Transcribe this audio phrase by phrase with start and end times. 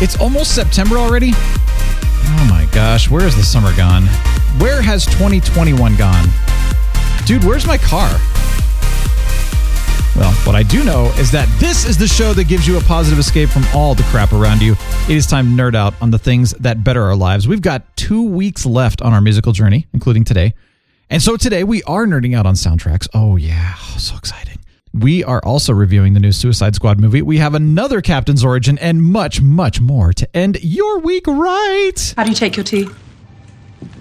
[0.00, 1.32] It's almost September already?
[1.34, 4.04] Oh my gosh, where is the summer gone?
[4.60, 6.28] Where has 2021 gone?
[7.26, 8.08] Dude, where's my car?
[10.14, 12.80] Well, what I do know is that this is the show that gives you a
[12.82, 14.72] positive escape from all the crap around you.
[15.08, 17.48] It is time to nerd out on the things that better our lives.
[17.48, 20.54] We've got two weeks left on our musical journey, including today.
[21.10, 23.08] And so today we are nerding out on soundtracks.
[23.14, 23.74] Oh, yeah.
[23.96, 24.47] so exciting.
[24.94, 27.22] We are also reviewing the new Suicide Squad movie.
[27.22, 32.14] We have another Captain's Origin and much, much more to end your week right.
[32.16, 32.88] How do you take your tea?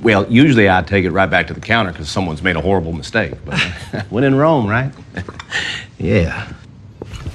[0.02, 2.94] Well, usually I take it right back to the counter because someone's made a horrible
[2.94, 3.34] mistake.
[3.46, 3.60] But
[4.10, 4.92] when in Rome, right?
[5.98, 6.52] yeah.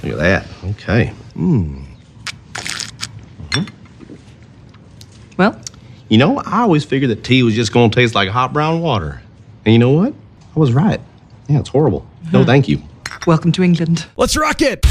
[0.03, 0.47] Look at that.
[0.71, 1.13] Okay.
[1.35, 1.83] Mm.
[5.37, 5.59] Well,
[6.09, 8.81] You know, I always figured that tea was just going to taste like hot brown
[8.81, 9.21] water.
[9.65, 10.13] And you know what?
[10.55, 10.99] I was right.
[11.47, 12.05] Yeah, it's horrible.
[12.31, 12.81] No, thank you.
[13.27, 14.05] Welcome to England.
[14.17, 14.85] Let's rock it.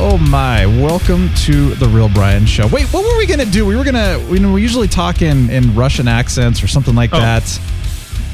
[0.00, 0.64] Oh my!
[0.64, 2.68] Welcome to the Real Brian Show.
[2.68, 3.66] Wait, what were we gonna do?
[3.66, 7.10] We were gonna, you know, we usually talk in in Russian accents or something like
[7.12, 7.18] Oh.
[7.18, 7.42] that.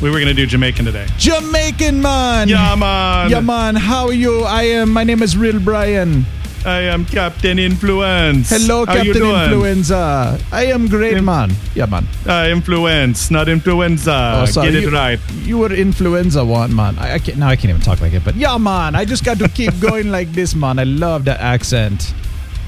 [0.03, 1.07] We were gonna do Jamaican today.
[1.17, 2.49] Jamaican man.
[2.51, 3.31] Yeah, man.
[3.31, 3.77] Yeah, man.
[3.77, 4.43] How are you?
[4.43, 4.91] I am.
[4.93, 6.27] My name is Real Brian.
[6.67, 8.49] I am Captain Influence.
[8.49, 9.17] Hello, How Captain?
[9.23, 10.39] Influenza.
[10.51, 11.53] I am great, man.
[11.75, 12.07] Yeah, man.
[12.27, 14.41] Uh, influence, not influenza.
[14.43, 15.21] Oh, sorry, Get it you, right.
[15.43, 16.99] You were influenza one, man.
[16.99, 17.49] I, I can't now.
[17.49, 18.25] I can't even talk like it.
[18.25, 18.95] But yeah, man.
[18.95, 20.79] I just got to keep going like this, man.
[20.79, 22.15] I love that accent.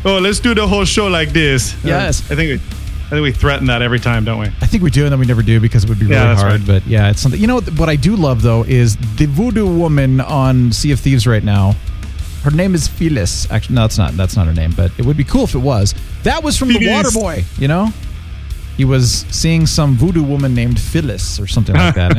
[0.05, 1.72] Oh, let's do the whole show like this.
[1.77, 2.30] Uh, Yes.
[2.30, 2.55] I think we,
[3.07, 4.46] I think we threaten that every time, don't we?
[4.61, 6.34] I think we do, and then we never do because it would be really Yeah,
[6.36, 6.61] hard.
[6.61, 6.67] right.
[6.67, 7.40] But yeah, it's something.
[7.40, 7.78] You know what?
[7.78, 11.74] What I do love though is the voodoo woman on Sea of Thieves right now.
[12.46, 13.51] Her name is Phyllis.
[13.51, 14.12] Actually, no, that's not.
[14.17, 14.70] That's not her name.
[14.77, 15.96] But it would be cool if it was.
[16.23, 17.12] That was from the Phyllis.
[17.12, 17.45] Water Boy.
[17.58, 17.89] You know,
[18.77, 22.14] he was seeing some voodoo woman named Phyllis or something like that.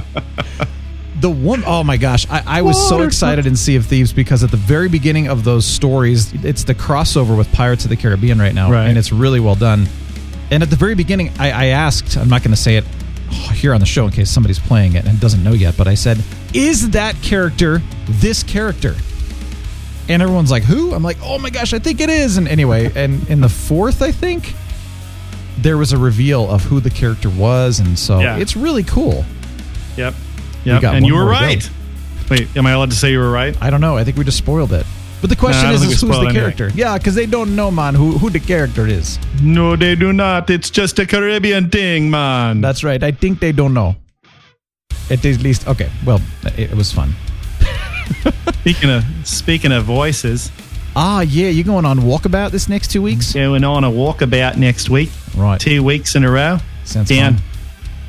[1.20, 1.62] the woman.
[1.66, 4.50] Oh my gosh, I, I was so Water- excited in Sea of Thieves because at
[4.50, 8.54] the very beginning of those stories, it's the crossover with Pirates of the Caribbean right
[8.54, 8.86] now, Right.
[8.86, 9.86] and it's really well done.
[10.50, 12.84] And at the very beginning, I, I asked, I'm not going to say it
[13.52, 15.94] here on the show in case somebody's playing it and doesn't know yet, but I
[15.94, 16.18] said,
[16.54, 18.96] Is that character this character?
[20.08, 20.92] And everyone's like, Who?
[20.94, 22.36] I'm like, Oh my gosh, I think it is.
[22.36, 24.54] And anyway, and in the fourth, I think,
[25.58, 27.80] there was a reveal of who the character was.
[27.80, 28.38] And so Yeah.
[28.38, 29.24] it's really cool.
[29.96, 30.14] Yep.
[30.64, 30.82] Yep.
[30.84, 31.44] And you were more to go.
[31.46, 31.70] right.
[32.30, 33.56] Wait, am I allowed to say you were right?
[33.60, 33.96] I don't know.
[33.96, 34.86] I think we just spoiled it.
[35.20, 36.34] But the question Nah, is, is who's the anything.
[36.34, 36.70] character?
[36.74, 39.18] Yeah, because they don't know, man, who, who the character is.
[39.42, 40.48] No, they do not.
[40.48, 42.62] It's just a Caribbean thing, man.
[42.62, 43.02] That's right.
[43.02, 43.96] I think they don't know.
[45.10, 45.90] At least, okay.
[46.06, 46.20] Well,
[46.56, 47.12] it was fun.
[48.60, 50.50] speaking of speaking of voices,
[50.96, 53.32] Ah, yeah, you're going on walkabout this next two weeks?
[53.32, 55.10] going on a walkabout next week.
[55.36, 55.60] Right.
[55.60, 56.58] Two weeks in a row.
[56.84, 57.44] Sounds down, fun.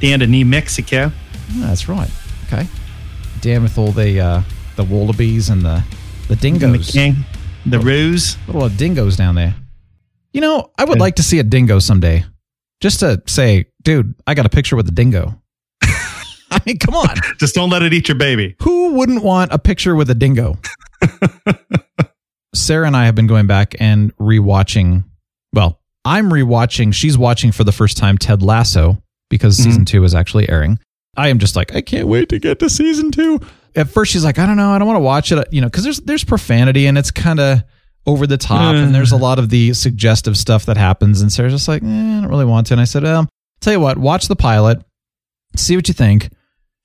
[0.01, 1.12] down to New Mexico.
[1.57, 2.09] That's right.
[2.47, 2.67] Okay.
[3.41, 4.41] Damn with all the uh,
[4.75, 5.84] the wallabies and the
[6.28, 6.94] the the dingoes.
[7.66, 8.35] the ruse.
[8.45, 9.56] What a lot of dingoes down there.
[10.33, 12.25] You know, I would like to see a dingo someday.
[12.79, 15.41] Just to say, dude, I got a picture with a dingo.
[16.51, 17.16] I mean, come on.
[17.38, 18.56] Just don't let it eat your baby.
[18.62, 20.57] Who wouldn't want a picture with a dingo?
[22.53, 25.06] Sarah and I have been going back and rewatching.
[25.53, 26.94] Well, I'm rewatching.
[26.94, 30.78] She's watching for the first time Ted Lasso because season two is actually airing.
[31.16, 33.39] I am just like, I can't wait to get to season two.
[33.75, 35.68] At first, she's like, I don't know, I don't want to watch it, you know,
[35.68, 37.63] because there's there's profanity and it's kind of
[38.06, 41.22] over the top, and there's a lot of the suggestive stuff that happens.
[41.22, 42.73] And Sarah's just like, eh, I don't really want to.
[42.73, 43.29] And I said, well,
[43.62, 44.83] tell you what, watch the pilot,
[45.56, 46.29] see what you think.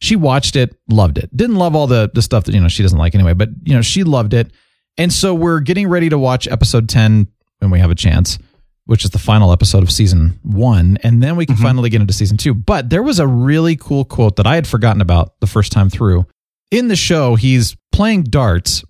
[0.01, 1.35] She watched it, loved it.
[1.35, 3.75] Didn't love all the the stuff that you know she doesn't like anyway, but you
[3.75, 4.53] know she loved it.
[4.99, 7.27] And so we're getting ready to watch episode 10
[7.59, 8.39] when we have a chance,
[8.87, 11.65] which is the final episode of season 1, and then we can mm-hmm.
[11.65, 12.55] finally get into season 2.
[12.55, 15.91] But there was a really cool quote that I had forgotten about the first time
[15.91, 16.27] through.
[16.71, 18.85] In the show, he's playing darts.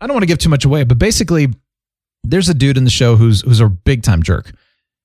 [0.00, 1.48] I don't want to give too much away, but basically
[2.24, 4.52] there's a dude in the show who's who's a big time jerk.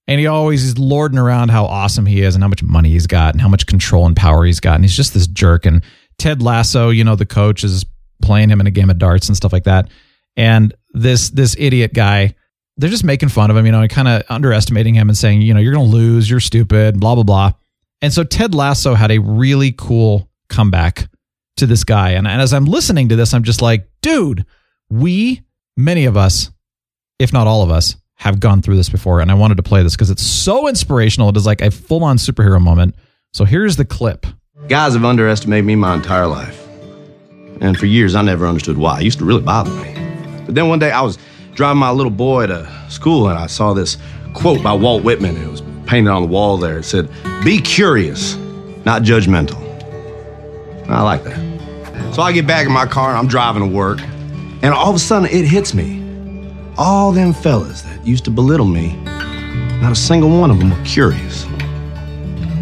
[0.08, 3.08] And he always is lording around how awesome he is and how much money he's
[3.08, 4.76] got and how much control and power he's got.
[4.76, 5.66] And he's just this jerk.
[5.66, 5.84] And
[6.18, 7.86] Ted Lasso, you know, the coach is
[8.22, 9.90] playing him in a game of darts and stuff like that.
[10.38, 12.36] And this this idiot guy,
[12.78, 15.42] they're just making fun of him, you know, and kind of underestimating him and saying,
[15.42, 17.52] you know, you're gonna lose, you're stupid, blah, blah, blah.
[18.02, 21.10] And so Ted Lasso had a really cool comeback
[21.58, 22.12] to this guy.
[22.12, 24.46] And, and as I'm listening to this, I'm just like, dude,
[24.90, 25.42] we,
[25.76, 26.52] many of us,
[27.20, 29.22] if not all of us, have gone through this before.
[29.22, 31.30] And I wanted to play this because it's so inspirational.
[31.30, 32.96] It is like a full on superhero moment.
[33.34, 34.26] So here's the clip.
[34.68, 36.68] Guys have underestimated me my entire life.
[37.62, 39.00] And for years, I never understood why.
[39.00, 39.94] It used to really bother me.
[40.46, 41.18] But then one day, I was
[41.54, 43.98] driving my little boy to school and I saw this
[44.34, 45.38] quote by Walt Whitman.
[45.38, 46.80] It was painted on the wall there.
[46.80, 47.10] It said,
[47.44, 48.36] Be curious,
[48.86, 49.64] not judgmental.
[50.90, 52.14] I like that.
[52.14, 54.00] So I get back in my car and I'm driving to work.
[54.00, 55.97] And all of a sudden, it hits me.
[56.78, 58.94] All them fellas that used to belittle me,
[59.82, 61.46] not a single one of them were curious.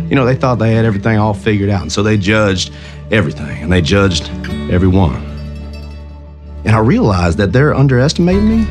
[0.10, 1.82] You know, they thought they had everything all figured out.
[1.82, 2.72] And so they judged
[3.12, 4.30] everything and they judged
[4.72, 5.16] everyone.
[6.64, 8.64] And I realized that they're underestimating me.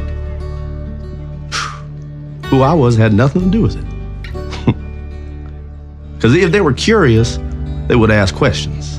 [2.48, 4.74] Who I was had nothing to do with it.
[6.14, 7.38] Because if they were curious,
[7.86, 8.98] they would ask questions.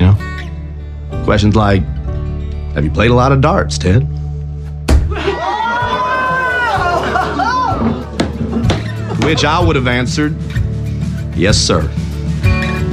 [0.00, 1.22] You know?
[1.24, 1.82] Questions like
[2.72, 4.08] Have you played a lot of darts, Ted?
[9.30, 10.34] Which I would have answered,
[11.36, 11.82] Yes, sir.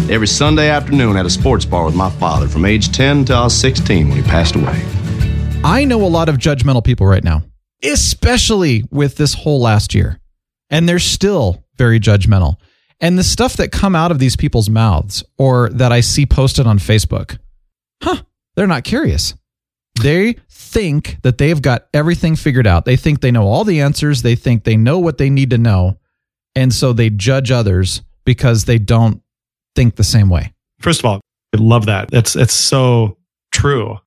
[0.07, 3.44] Every Sunday afternoon at a sports bar with my father from age 10 till I
[3.45, 4.86] was 16 when he passed away.
[5.63, 7.42] I know a lot of judgmental people right now,
[7.84, 10.19] especially with this whole last year.
[10.69, 12.57] And they're still very judgmental.
[13.01, 16.68] And the stuff that come out of these people's mouths or that I see posted
[16.68, 17.40] on Facebook,
[18.04, 18.22] huh,
[18.56, 19.33] they're not curious.
[20.04, 22.86] They think that they've got everything figured out.
[22.86, 24.22] They think they know all the answers.
[24.22, 25.98] They think they know what they need to know.
[26.57, 29.21] And so they judge others because they don't
[29.75, 30.54] think the same way.
[30.80, 31.21] First of all,
[31.54, 32.09] I love that.
[32.12, 33.18] It's it's so
[33.51, 33.98] true.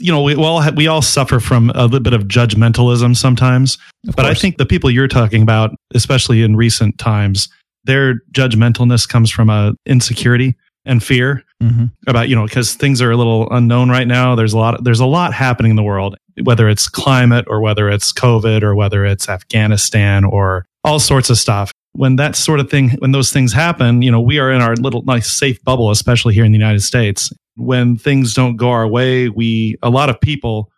[0.00, 3.78] You know, we all ha- we all suffer from a little bit of judgmentalism sometimes.
[4.08, 7.48] Of but I think the people you're talking about, especially in recent times,
[7.84, 10.54] their judgmentalness comes from a insecurity
[10.84, 11.90] and fear Mhm.
[12.06, 14.34] about you know because things are a little unknown right now.
[14.36, 17.88] There's a lot there's a lot happening in the world, whether it's climate or whether
[17.88, 21.72] it's COVID or whether it's Afghanistan or all sorts of stuff.
[21.96, 24.74] When that sort of thing, when those things happen, you know, we are in our
[24.76, 27.32] little nice safe bubble, especially here in the United States.
[27.56, 30.70] When things don't go our way, we a lot of people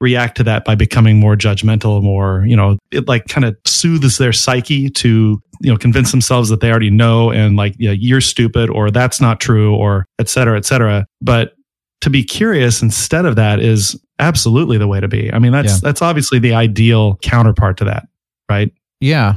[0.00, 4.18] react to that by becoming more judgmental, more, you know, it like kind of soothes
[4.18, 8.20] their psyche to, you know, convince themselves that they already know and like, yeah, you're
[8.20, 11.06] stupid or that's not true or et cetera, et cetera.
[11.22, 11.54] But
[12.00, 15.32] to be curious instead of that is absolutely the way to be.
[15.32, 15.78] I mean, that's, Yeah.
[15.82, 18.06] that's obviously the ideal counterpart to that,
[18.50, 18.70] right?
[19.00, 19.36] Yeah.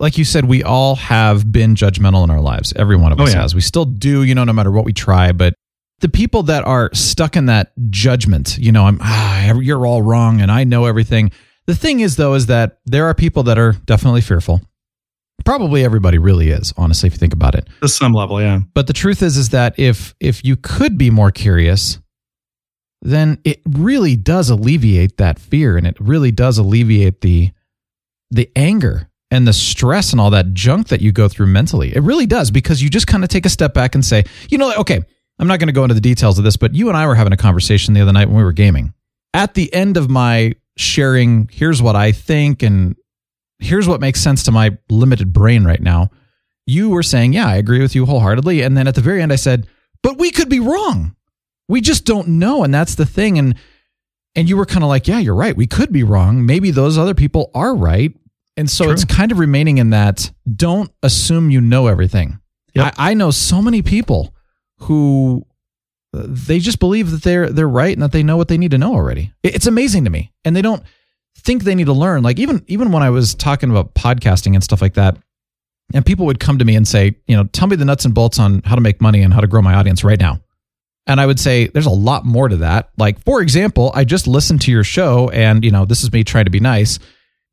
[0.00, 2.72] Like you said, we all have been judgmental in our lives.
[2.74, 3.42] Every one of Oh, us yeah.
[3.42, 3.54] has.
[3.54, 5.32] We still do, you know, no matter what we try.
[5.32, 5.54] But
[6.00, 10.40] the people that are stuck in that judgment, you know, I'm, ah, you're all wrong
[10.40, 11.30] and I know everything.
[11.66, 14.62] The thing is, though, is that there are people that are definitely fearful.
[15.44, 17.68] Probably everybody really is, honestly, if you think about it.
[17.82, 18.60] To some level, yeah.
[18.74, 21.98] But the truth is, is that if if you could be more curious,
[23.02, 27.52] then it really does alleviate that fear, and it really does alleviate the
[28.30, 31.94] the anger and the stress and all that junk that you go through mentally.
[31.94, 34.58] It really does because you just kind of take a step back and say, you
[34.58, 35.00] know, okay,
[35.38, 37.14] I'm not going to go into the details of this, but you and I were
[37.14, 38.92] having a conversation the other night when we were gaming.
[39.32, 42.96] At the end of my sharing, here's what I think and
[43.58, 46.10] here's what makes sense to my limited brain right now.
[46.66, 48.62] You were saying, yeah, I agree with you wholeheartedly.
[48.62, 49.66] And then at the very end, I said,
[50.02, 51.14] but we could be wrong.
[51.68, 52.64] We just don't know.
[52.64, 53.38] And that's the thing.
[53.38, 53.54] And
[54.36, 55.56] and you were kind of like, yeah, you're right.
[55.56, 56.46] We could be wrong.
[56.46, 58.14] Maybe those other people are right.
[58.60, 58.92] And so True.
[58.92, 62.40] it's kind of remaining in that don't assume you know everything.
[62.74, 62.94] Yep.
[62.98, 64.34] I, I know so many people
[64.80, 65.46] who
[66.12, 68.72] uh, they just believe that they're they're right and that they know what they need
[68.72, 69.32] to know already.
[69.42, 70.34] It's amazing to me.
[70.44, 70.82] And they don't
[71.38, 72.22] think they need to learn.
[72.22, 75.16] Like even even when I was talking about podcasting and stuff like that,
[75.94, 78.14] and people would come to me and say, you know, tell me the nuts and
[78.14, 80.38] bolts on how to make money and how to grow my audience right now.
[81.06, 82.90] And I would say there's a lot more to that.
[82.98, 86.24] Like for example, I just listened to your show and you know, this is me
[86.24, 86.98] trying to be nice.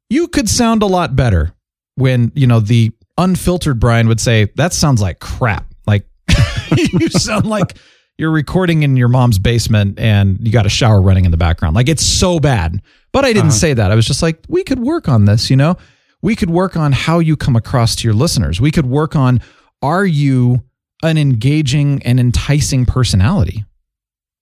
[0.09, 1.53] You could sound a lot better
[1.95, 5.65] when, you know, the unfiltered Brian would say, that sounds like crap.
[5.85, 6.07] Like
[6.77, 7.77] you sound like
[8.17, 11.75] you're recording in your mom's basement and you got a shower running in the background.
[11.75, 12.81] Like it's so bad.
[13.11, 13.51] But I didn't uh-huh.
[13.51, 13.91] say that.
[13.91, 15.77] I was just like, we could work on this, you know?
[16.21, 18.59] We could work on how you come across to your listeners.
[18.59, 19.41] We could work on
[19.81, 20.63] are you
[21.03, 23.65] an engaging and enticing personality?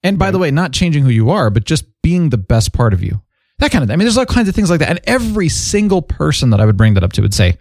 [0.04, 2.94] And by the way, not changing who you are, but just being the best part
[2.94, 3.22] of you.
[3.60, 4.90] That kind of I mean, there's all kinds of things like that.
[4.90, 7.58] And every single person that I would bring that up to would say,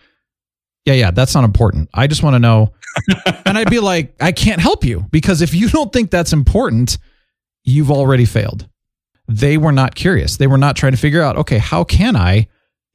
[0.84, 1.88] Yeah, yeah, that's not important.
[1.94, 2.72] I just want to know.
[3.44, 6.98] and I'd be like, I can't help you because if you don't think that's important,
[7.64, 8.68] you've already failed.
[9.26, 10.36] They were not curious.
[10.36, 12.48] They were not trying to figure out, okay, how can I?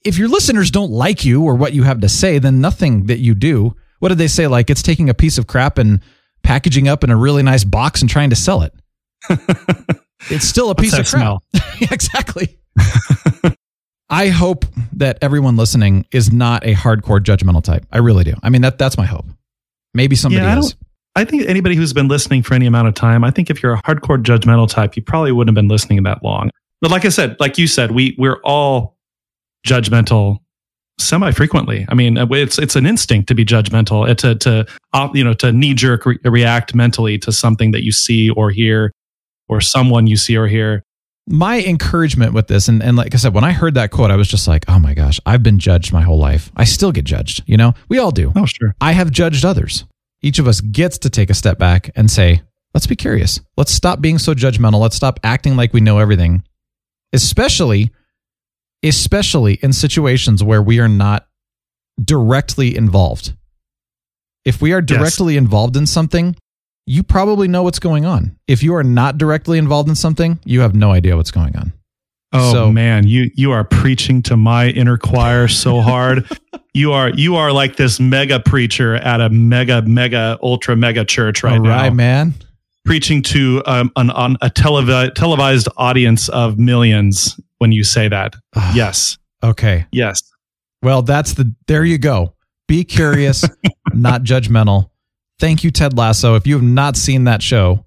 [0.05, 3.19] If your listeners don't like you or what you have to say, then nothing that
[3.19, 4.47] you do, what did they say?
[4.47, 6.01] Like it's taking a piece of crap and
[6.43, 8.73] packaging up in a really nice box and trying to sell it.
[10.29, 11.39] It's still a What's piece of crap.
[11.79, 12.58] Yeah, exactly.
[14.11, 17.85] I hope that everyone listening is not a hardcore judgmental type.
[17.91, 18.33] I really do.
[18.41, 19.25] I mean that that's my hope.
[19.93, 20.73] Maybe somebody Yeah, I is.
[20.73, 20.83] don't-
[21.15, 23.73] I think anybody who's been listening for any amount of time, I think if you're
[23.73, 26.49] a hardcore judgmental type, you probably wouldn't have been listening that long.
[26.81, 28.95] But like I said, like you said, we we're all
[29.67, 30.38] judgmental
[30.99, 31.85] semi frequently.
[31.89, 35.33] I mean, it's it's an instinct to be judgmental, uh, to to uh, you know
[35.33, 38.93] to knee jerk re- react mentally to something that you see or hear,
[39.49, 40.83] or someone you see or hear.
[41.29, 44.15] My encouragement with this, and, and like I said, when I heard that quote, I
[44.15, 46.51] was just like, oh my gosh, I've been judged my whole life.
[46.57, 47.43] I still get judged.
[47.45, 48.33] You know, we all do.
[48.36, 49.86] Oh sure, I have judged others.
[50.21, 52.41] Each of us gets to take a step back and say,
[52.74, 53.39] let's be curious.
[53.55, 54.79] Let's stop being so judgmental.
[54.81, 56.43] Let's stop acting like we know everything,
[57.13, 57.91] especially,
[58.83, 61.27] especially in situations where we are not
[62.03, 63.33] directly involved.
[64.45, 64.88] If we are Yes.
[64.98, 66.36] directly involved in something,
[66.89, 68.36] you probably know what's going on.
[68.48, 71.72] If you are not directly involved in something, you have no idea what's going on.
[72.34, 76.27] Oh So- man, you you are preaching to my inner choir so hard.
[76.74, 81.43] you are you are like this mega preacher at a mega mega ultra mega church
[81.43, 82.34] right All right, now, man.
[82.86, 87.39] preaching to um, an on a televi- televised audience of millions.
[87.60, 88.36] When you say that,
[88.74, 89.86] yes, Okay.
[89.91, 90.22] yes,
[90.81, 92.34] Well, that's the there you go.
[92.67, 93.43] Be curious,
[93.93, 94.88] not judgmental.
[95.39, 96.36] Thank you, Ted Lasso.
[96.36, 97.86] If you have not seen that show,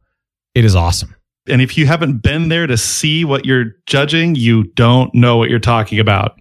[0.55, 1.15] it is awesome.
[1.49, 5.51] and if you haven't been there to see what you're judging, you don't know what
[5.51, 6.39] you're talking about.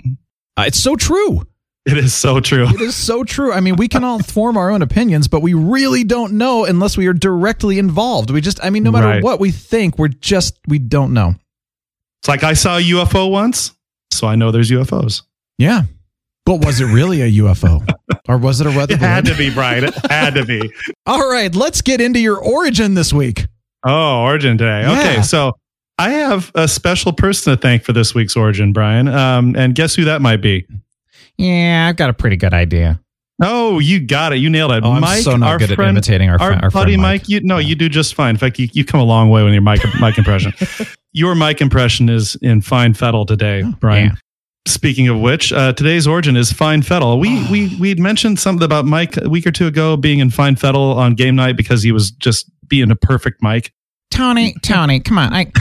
[0.58, 1.42] Uh, it's so true.
[1.86, 2.68] It is so true.
[2.70, 3.52] It is so true.
[3.52, 6.96] I mean, we can all form our own opinions, but we really don't know unless
[6.96, 8.30] we are directly involved.
[8.30, 9.24] We just, I mean, no matter Right.
[9.24, 11.34] what we think, we're just, we don't know.
[12.22, 13.74] It's like I saw a UFO once,
[14.12, 15.24] so I know there's UFOs.
[15.58, 15.84] Yeah.
[16.46, 17.88] But was it really a UFO?
[18.28, 19.86] or was it a weather It had to be, Brian.
[19.86, 20.72] It had to be.
[21.06, 23.48] All right, let's get into your origin this week.
[23.84, 24.86] Oh, origin today.
[24.86, 25.54] Okay, so
[25.98, 29.08] I have a special person to thank for this week's origin, Brian.
[29.08, 30.66] Um, and guess who that might be?
[31.38, 33.00] Yeah, I've got a pretty good idea.
[33.44, 34.38] Oh, you got it.
[34.38, 34.84] You nailed it.
[34.84, 37.28] Oh, I'm Mike, so not good at imitating our, our, our buddy friend Mike.
[37.28, 38.32] You no, you do just fine.
[38.32, 40.54] In fact, you, you come a long way with your mic mic impression.
[41.12, 44.10] your mic impression is in fine fettle today, Brian.
[44.10, 44.16] yeah.
[44.68, 47.20] Speaking of which, uh, today's origin is fine fettle.
[47.20, 50.56] We we we'd mentioned something about Mike a week or two ago being in fine
[50.56, 53.74] fettle on game night because he was just being a perfect Mike.
[54.12, 55.34] Tony, Tony, come on.
[55.34, 55.52] I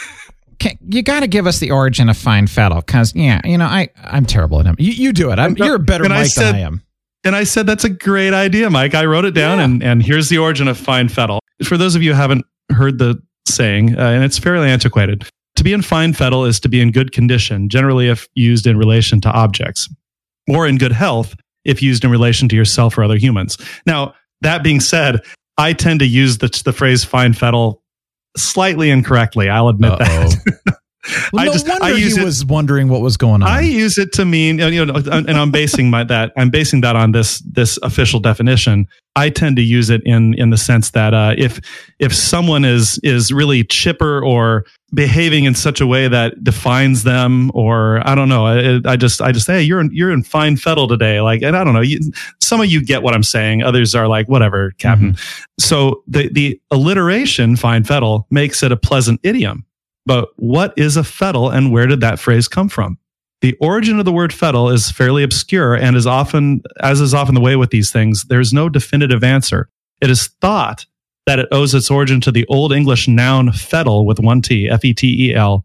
[0.58, 3.66] can, you got to give us the origin of Fine Fettle because, yeah, you know,
[3.66, 4.76] I I'm terrible at him.
[4.78, 5.38] You, you do it.
[5.38, 6.82] I'm, you're a better And I Mike said- than I am.
[7.24, 8.94] And I said, that's a great idea, Mike.
[8.94, 9.64] I wrote it down, Yeah.
[9.64, 11.40] and, and here's the origin of fine fettle.
[11.64, 15.64] For those of you who haven't heard the saying, uh, and it's fairly antiquated, to
[15.64, 19.20] be in fine fettle is to be in good condition, generally if used in relation
[19.22, 19.88] to objects,
[20.48, 21.34] or in good health
[21.64, 23.58] if used in relation to yourself or other humans.
[23.86, 25.20] Now, that being said,
[25.58, 27.82] I tend to use the, the phrase fine fettle
[28.36, 29.48] slightly incorrectly.
[29.48, 29.98] I'll admit Uh-oh.
[30.04, 30.78] that.
[31.32, 33.48] Well, I no just- wonder I use he it- was wondering what was going on.
[33.48, 36.96] I use it to mean, you know, and I'm basing my that I'm basing that
[36.96, 38.86] on this this official definition.
[39.18, 41.60] I tend to use it in in the sense that uh, if
[41.98, 47.50] if someone is is really chipper or behaving in such a way that defines them,
[47.54, 50.56] or I don't know, I, I just I just hey, you're in, you're in fine
[50.56, 51.98] fettle today, like, and I don't know, you,
[52.40, 55.16] some of you get what I'm saying, others are like, whatever, Captain.
[55.58, 59.64] So the the alliteration fine fettle makes it a pleasant idiom.
[60.06, 62.98] But what is a fettle and where did that phrase come from?
[63.42, 67.34] The origin of the word fettle is fairly obscure and is often, as is often
[67.34, 69.68] the way with these things, there's no definitive answer.
[70.00, 70.86] It is thought
[71.26, 74.84] that it owes its origin to the Old English noun fettle with one T, F
[74.84, 75.64] E T E L,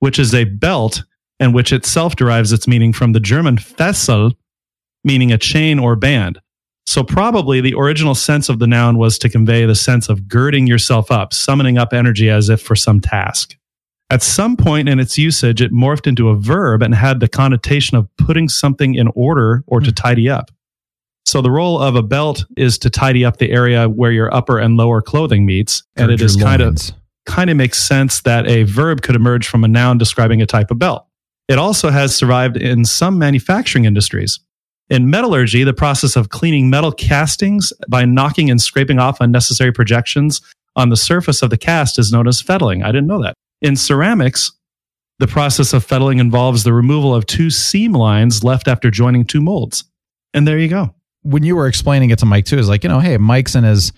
[0.00, 1.04] which is a belt
[1.38, 4.32] and which itself derives its meaning from the German Fessel,
[5.04, 6.40] meaning a chain or band.
[6.86, 10.66] So probably the original sense of the noun was to convey the sense of girding
[10.66, 13.56] yourself up, summoning up energy as if for some task.
[14.08, 17.96] At some point in its usage, it morphed into a verb and had the connotation
[17.96, 20.50] of putting something in order or to tidy up.
[21.24, 24.60] So the role of a belt is to tidy up the area where your upper
[24.60, 26.76] and lower clothing meets, and it is kind of
[27.26, 30.70] kind of makes sense that a verb could emerge from a noun describing a type
[30.70, 31.04] of belt.
[31.48, 34.38] It also has survived in some manufacturing industries.
[34.88, 40.40] In metallurgy, the process of cleaning metal castings by knocking and scraping off unnecessary projections
[40.76, 42.84] on the surface of the cast is known as fettling.
[42.84, 43.34] I didn't know that.
[43.62, 44.52] In ceramics,
[45.18, 49.40] the process of fettling involves the removal of two seam lines left after joining two
[49.40, 49.84] molds.
[50.34, 50.94] And there you go.
[51.22, 53.64] when you were explaining it to Mike too, is like, you know, hey, Mike's in
[53.64, 53.92] his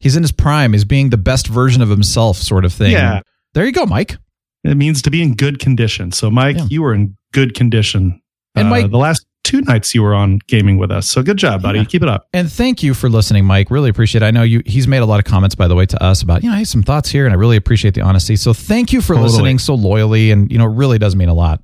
[0.00, 2.90] he's in his prime, he's being the best version of himself, sort of thing.
[2.92, 3.20] Yeah.
[3.54, 4.16] There you go, Mike.
[4.64, 6.10] It means to be in good condition.
[6.12, 6.66] So, Mike, Yeah.
[6.70, 8.20] you were in good condition.
[8.54, 11.08] And uh, Mike- the last two nights you were on gaming with us.
[11.08, 11.78] So good job, buddy.
[11.78, 11.84] Yeah.
[11.84, 12.28] Keep it up.
[12.32, 13.70] And thank you for listening, Mike.
[13.70, 14.26] Really appreciate it.
[14.26, 16.42] I know you he's made a lot of comments by the way to us about,
[16.42, 18.34] you know, hey, some thoughts here and I really appreciate the honesty.
[18.36, 19.30] So thank you for Totally.
[19.30, 21.62] listening so loyally and you know, it really does mean a lot.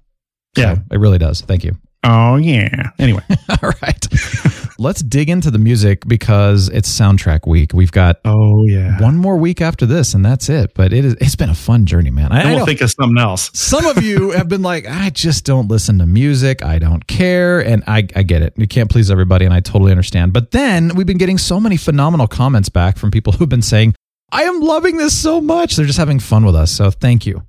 [0.56, 0.76] So, Yeah.
[0.90, 1.40] it really does.
[1.40, 1.76] Thank you.
[2.04, 2.90] Oh yeah.
[2.98, 3.22] Anyway.
[3.62, 4.06] All right.
[4.80, 7.74] Let's dig into the music because it's soundtrack week.
[7.74, 8.98] We've got oh yeah.
[8.98, 10.72] one more week after this and that's it.
[10.72, 12.32] But it is it's been a fun journey, man.
[12.32, 13.50] I, we'll think of something else.
[13.52, 16.64] some of you have been like, I just don't listen to music.
[16.64, 17.60] I don't care.
[17.60, 18.54] And I, I get it.
[18.56, 19.44] You can't please everybody.
[19.44, 20.32] And I totally understand.
[20.32, 23.94] But then we've been getting so many phenomenal comments back from people who've been saying,
[24.32, 25.76] I am loving this so much.
[25.76, 26.70] They're just having fun with us.
[26.70, 27.42] So thank you.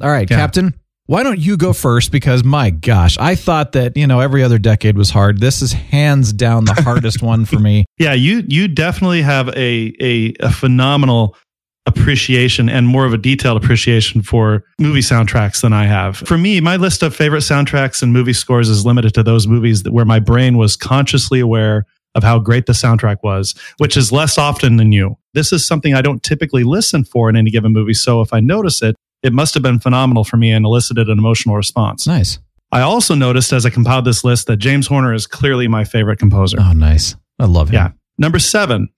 [0.00, 0.38] All right, Yeah.
[0.38, 0.72] Captain.
[1.08, 2.12] Why don't you go first?
[2.12, 5.40] Because my gosh, I thought that, you know, every other decade was hard.
[5.40, 7.86] This is hands down the hardest one for me.
[7.98, 11.34] Yeah, you you definitely have a a, a phenomenal
[11.86, 16.18] appreciation and more of a detailed appreciation for movie soundtracks than I have.
[16.18, 19.82] For me, my list of favorite soundtracks and movie scores is limited to those movies
[19.84, 24.12] that, where my brain was consciously aware of how great the soundtrack was, which is
[24.12, 25.16] less often than you.
[25.32, 28.40] This is something I don't typically listen for in any given movie, so if I
[28.40, 32.06] notice it, it must have been phenomenal for me and elicited an emotional response.
[32.06, 32.38] Nice.
[32.70, 36.18] I also noticed as I compiled this list that James Horner is clearly my favorite
[36.18, 36.58] composer.
[36.60, 37.16] Oh, nice.
[37.38, 37.74] I love him.
[37.74, 37.90] Yeah.
[38.18, 38.88] Number seven,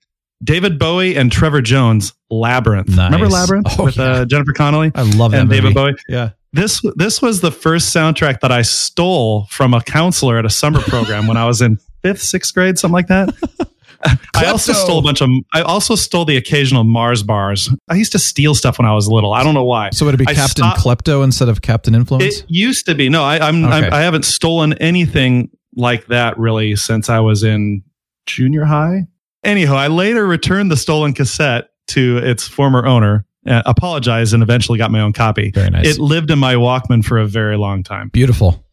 [0.43, 2.89] David Bowie and Trevor Jones, Labyrinth.
[2.89, 3.11] Nice.
[3.11, 4.03] Remember Labyrinth Oh, with yeah.
[4.03, 5.61] uh, Jennifer Connelly I love that and movie.
[5.61, 5.95] David Bowie?
[6.09, 6.29] Yeah.
[6.53, 10.81] This this was the first soundtrack that I stole from a counselor at a summer
[10.81, 13.29] program when I was in fifth, sixth grade, something like that.
[14.35, 15.29] I also stole a bunch of.
[15.53, 17.69] I also stole the occasional Mars bars.
[17.89, 19.33] I used to steal stuff when I was little.
[19.33, 19.89] I don't know why.
[19.91, 22.23] So would it be I Captain stopped- Klepto instead of Captain Influence?
[22.39, 23.09] It used to be.
[23.09, 23.87] No, I, I'm, Okay.
[23.87, 27.83] I'm I haven't stolen anything like that really since I was in
[28.25, 29.07] junior high.
[29.43, 34.77] Anyhow, I later returned the stolen cassette to its former owner, uh, apologized, and eventually
[34.77, 35.51] got my own copy.
[35.51, 35.87] Very nice.
[35.87, 38.09] It lived in my Walkman for a very long time.
[38.09, 38.65] Beautiful.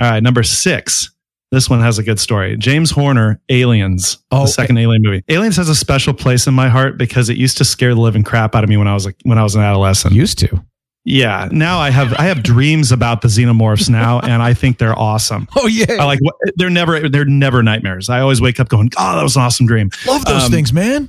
[0.00, 1.10] All right, number six.
[1.50, 2.56] This one has a good story.
[2.58, 5.22] James Horner, Aliens, Oh, the second Alien movie.
[5.30, 8.22] Aliens has a special place in my heart because it used to scare the living
[8.22, 10.14] crap out of me when I was like when I was an adolescent.
[10.14, 10.62] Used to.
[11.04, 11.48] Yeah.
[11.50, 15.48] Now I have I have dreams about the xenomorphs now, and I think they're awesome.
[15.56, 15.86] Oh yeah.
[15.98, 16.18] I like
[16.56, 18.10] they're never they're never nightmares.
[18.10, 20.72] I always wake up going, "Oh, that was an awesome dream." Love those Um, things,
[20.72, 21.08] man.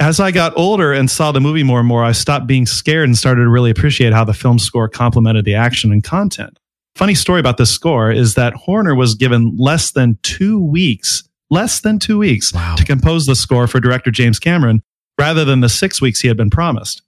[0.00, 3.08] As I got older and saw the movie more and more, I stopped being scared
[3.08, 6.58] and started to really appreciate how the film score complemented the action and content.
[6.98, 11.78] Funny story about this score is that Horner was given less than two weeks, less
[11.80, 12.74] than two weeks Wow.
[12.74, 14.82] to compose the score for director James Cameron
[15.16, 17.02] rather than the six weeks he had been promised.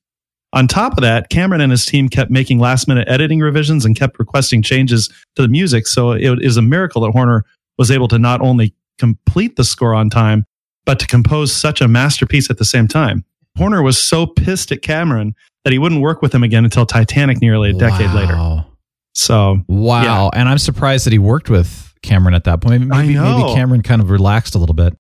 [0.53, 3.97] On top of that, Cameron and his team kept making last minute editing revisions and
[3.99, 5.89] kept requesting changes to the music.
[5.89, 7.45] So it is a miracle that Horner
[7.77, 10.45] was able to not only complete the score on time,
[10.87, 13.25] but to compose such a masterpiece at the same time.
[13.59, 17.41] Horner was so pissed at Cameron that he wouldn't work with him again until Titanic
[17.41, 18.67] nearly a decade later.
[19.15, 20.31] So Wow.
[20.35, 22.87] And I'm surprised that he worked with Cameron at that point.
[22.87, 23.55] Maybe, maybe.
[23.55, 24.97] Cameron kind of relaxed a little bit.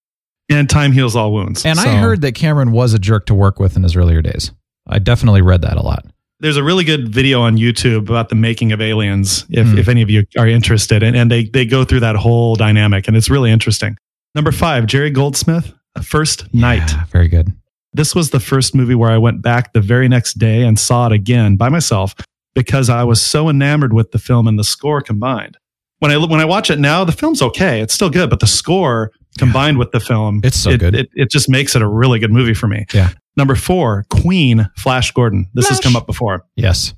[0.50, 1.64] and time heals all wounds.
[1.64, 4.50] And I heard that Cameron was a jerk to work with in his earlier days.
[4.88, 6.04] I definitely read that a lot.
[6.40, 9.76] there's a really good video on YouTube about the making of aliens, if, Hmm.
[9.78, 11.02] if any of you are interested.
[11.02, 13.96] And, and they, they go through that whole dynamic, and it's really interesting.
[14.34, 15.70] Number five, Jerry Goldsmith,
[16.02, 16.90] First Knight.
[16.90, 17.52] Yeah, very good.
[17.92, 21.06] This was the first movie where I went back the very next day and saw
[21.08, 22.14] it again by myself
[22.54, 25.56] because I was so enamored with the film and the score combined.
[25.98, 28.46] When I when I watch it now, the film's okay; it's still good, but the
[28.46, 30.94] score combined with the film, It's so it, good.
[30.94, 32.86] It, it just makes it a really good movie for me.
[32.92, 33.10] Yeah.
[33.36, 35.48] Number four, Queen, Flash Gordon.
[35.54, 36.44] This has come up before.
[36.56, 36.94] Yes.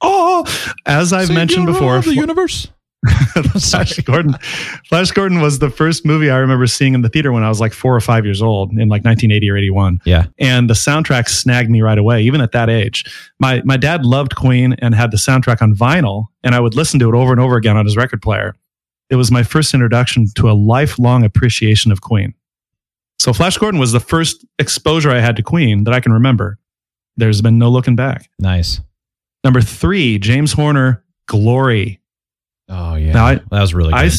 [0.00, 0.44] Oh,
[0.84, 2.68] as I've mentioned before, the universe.
[3.60, 4.34] Flash Gordon.
[4.88, 7.60] Flash Gordon was the first movie I remember seeing in the theater when I was
[7.60, 10.00] like four or five years old in like 1980 or 81.
[10.04, 10.26] Yeah.
[10.38, 13.04] And the soundtrack snagged me right away, even at that age.
[13.38, 16.98] My my dad loved Queen and had the soundtrack on vinyl, and I would listen
[17.00, 18.56] to it over and over again on his record player.
[19.08, 22.34] It was my first introduction to a lifelong appreciation of Queen.
[23.18, 26.58] So Flash Gordon was the first exposure I had to Queen that I can remember.
[27.16, 28.28] There's been no looking back.
[28.38, 28.80] Nice.
[29.42, 32.00] Number three, James Horner, Glory.
[32.68, 33.12] Oh yeah.
[33.12, 33.98] Now, I- that was really good.
[33.98, 34.10] I,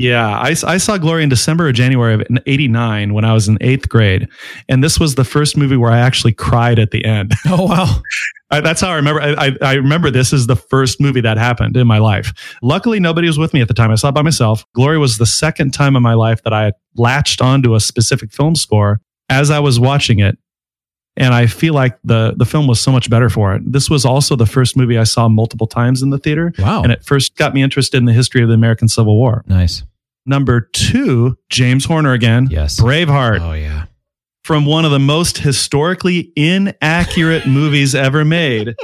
[0.00, 3.86] yeah, I saw Glory in December or January of 89 when I was in eighth
[3.90, 4.28] grade.
[4.66, 7.32] And this was the first movie where I actually cried at the end.
[7.46, 8.00] oh wow.
[8.50, 9.20] I, that's how I remember.
[9.20, 12.32] I, I, I remember this is the first movie that happened in my life.
[12.62, 13.90] Luckily, nobody was with me at the time.
[13.90, 14.64] I saw it by myself.
[14.74, 18.56] Glory was the second time in my life that I latched onto a specific film
[18.56, 20.38] score as I was watching it.
[21.16, 23.62] And I feel like the, the film was so much better for it.
[23.70, 26.52] This was also the first movie I saw multiple times in the theater.
[26.58, 26.82] Wow.
[26.82, 29.44] And it first got me interested in the history of the American Civil War.
[29.46, 29.82] nice.
[30.26, 32.46] Number two, James Horner again.
[32.50, 32.78] Yes.
[32.78, 33.40] Braveheart.
[33.40, 33.86] Oh yeah.
[34.44, 38.76] From one of the most historically inaccurate movies ever made.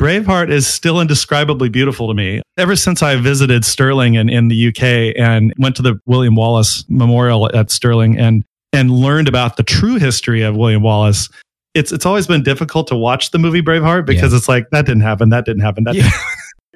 [0.00, 2.42] Braveheart is still indescribably beautiful to me.
[2.58, 6.84] Ever since I visited Stirling in, in the UK and went to the William Wallace
[6.88, 11.28] Memorial at Stirling and and learned about the true history of William Wallace,
[11.74, 14.38] it's it's always been difficult to watch the movie Braveheart because Yeah.
[14.38, 16.10] it's like that didn't happen, that didn't happen, that Yeah.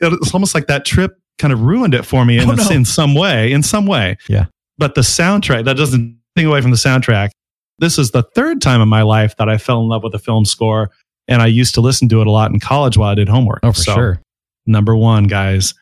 [0.00, 0.18] didn't.
[0.22, 2.68] it's almost like that trip kind of ruined it for me in, Oh, no.
[2.70, 4.16] in some way, in some way.
[4.28, 4.46] Yeah.
[4.78, 7.30] But the soundtrack, that doesn't take away from the soundtrack.
[7.78, 10.18] This is the third time in my life that I fell in love with a
[10.18, 10.90] film score.
[11.28, 13.61] And I used to listen to it a lot in college while I did homework.
[13.62, 14.22] Oh, for So, sure.
[14.64, 15.74] Number one, guys,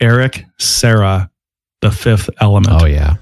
[0.00, 1.30] Eric Serra,
[1.80, 2.82] The Fifth Element.
[2.82, 3.14] Oh yeah.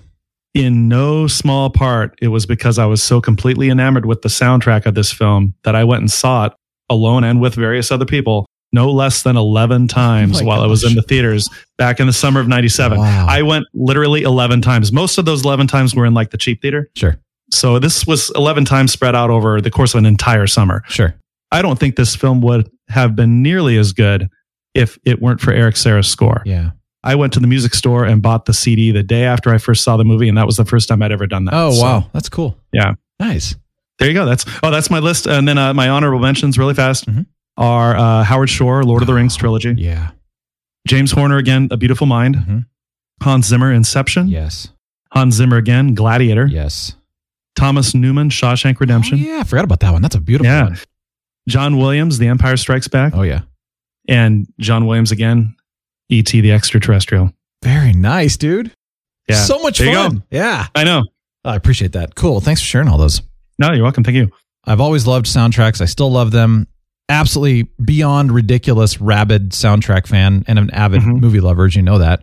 [0.54, 4.84] In no small part, it was because I was so completely enamored with the soundtrack
[4.84, 6.52] of this film that I went and saw it
[6.90, 10.82] alone and with various other people no less than 11 times Oh while I was
[10.82, 12.98] in the theaters back in the summer of 97.
[12.98, 13.26] Wow.
[13.28, 14.92] I went literally 11 times.
[14.92, 16.90] Most of those 11 times were in like the cheap theater.
[16.96, 17.16] Sure.
[17.50, 20.82] So this was 11 times spread out over the course of an entire summer.
[20.88, 21.14] Sure.
[21.50, 24.30] I don't think this film would have been nearly as good
[24.74, 26.42] if it weren't for Eric Serra's score.
[26.46, 26.70] Yeah.
[27.04, 29.82] I went to the music store and bought the CD the day after I first
[29.82, 31.54] saw the movie, and that was the first time I'd ever done that.
[31.54, 32.56] Oh So, wow, that's cool.
[32.72, 32.94] Yeah.
[33.18, 33.56] Nice.
[33.98, 34.24] There you go.
[34.26, 35.26] That's oh, that's my list.
[35.26, 37.26] And then uh, my honorable mentions, really fast, Mhm.
[37.56, 40.10] are uh, Howard Shore, Lord of the Rings trilogy, Yeah.
[40.88, 42.66] James Horner again, A Beautiful Mind, Mhm.
[43.22, 44.68] Hans Zimmer, Inception, Yes.
[45.12, 46.94] Hans Zimmer again, Gladiator, Yes.
[47.54, 50.02] Thomas Newman, Shawshank Redemption, Oh, yeah, I forgot about that one.
[50.02, 50.64] That's a beautiful Yeah.
[50.64, 50.78] one.
[51.48, 53.40] John Williams, The Empire Strikes Back, Oh yeah.
[54.08, 55.54] and John Williams again,
[56.12, 56.40] E.T.
[56.40, 57.32] the Extraterrestrial.
[57.62, 58.72] Very nice, dude.
[59.28, 59.36] Yeah.
[59.36, 60.22] So much There fun.
[60.30, 60.66] Yeah.
[60.74, 61.02] I know.
[61.44, 62.14] I appreciate that.
[62.14, 62.40] Cool.
[62.40, 63.22] Thanks for sharing all those.
[63.58, 64.04] No, you're welcome.
[64.04, 64.30] Thank you.
[64.64, 65.80] I've always loved soundtracks.
[65.80, 66.66] I still love them.
[67.08, 71.20] Absolutely beyond ridiculous, rabid soundtrack fan and an avid Mhm.
[71.20, 72.22] movie lover, as you know that.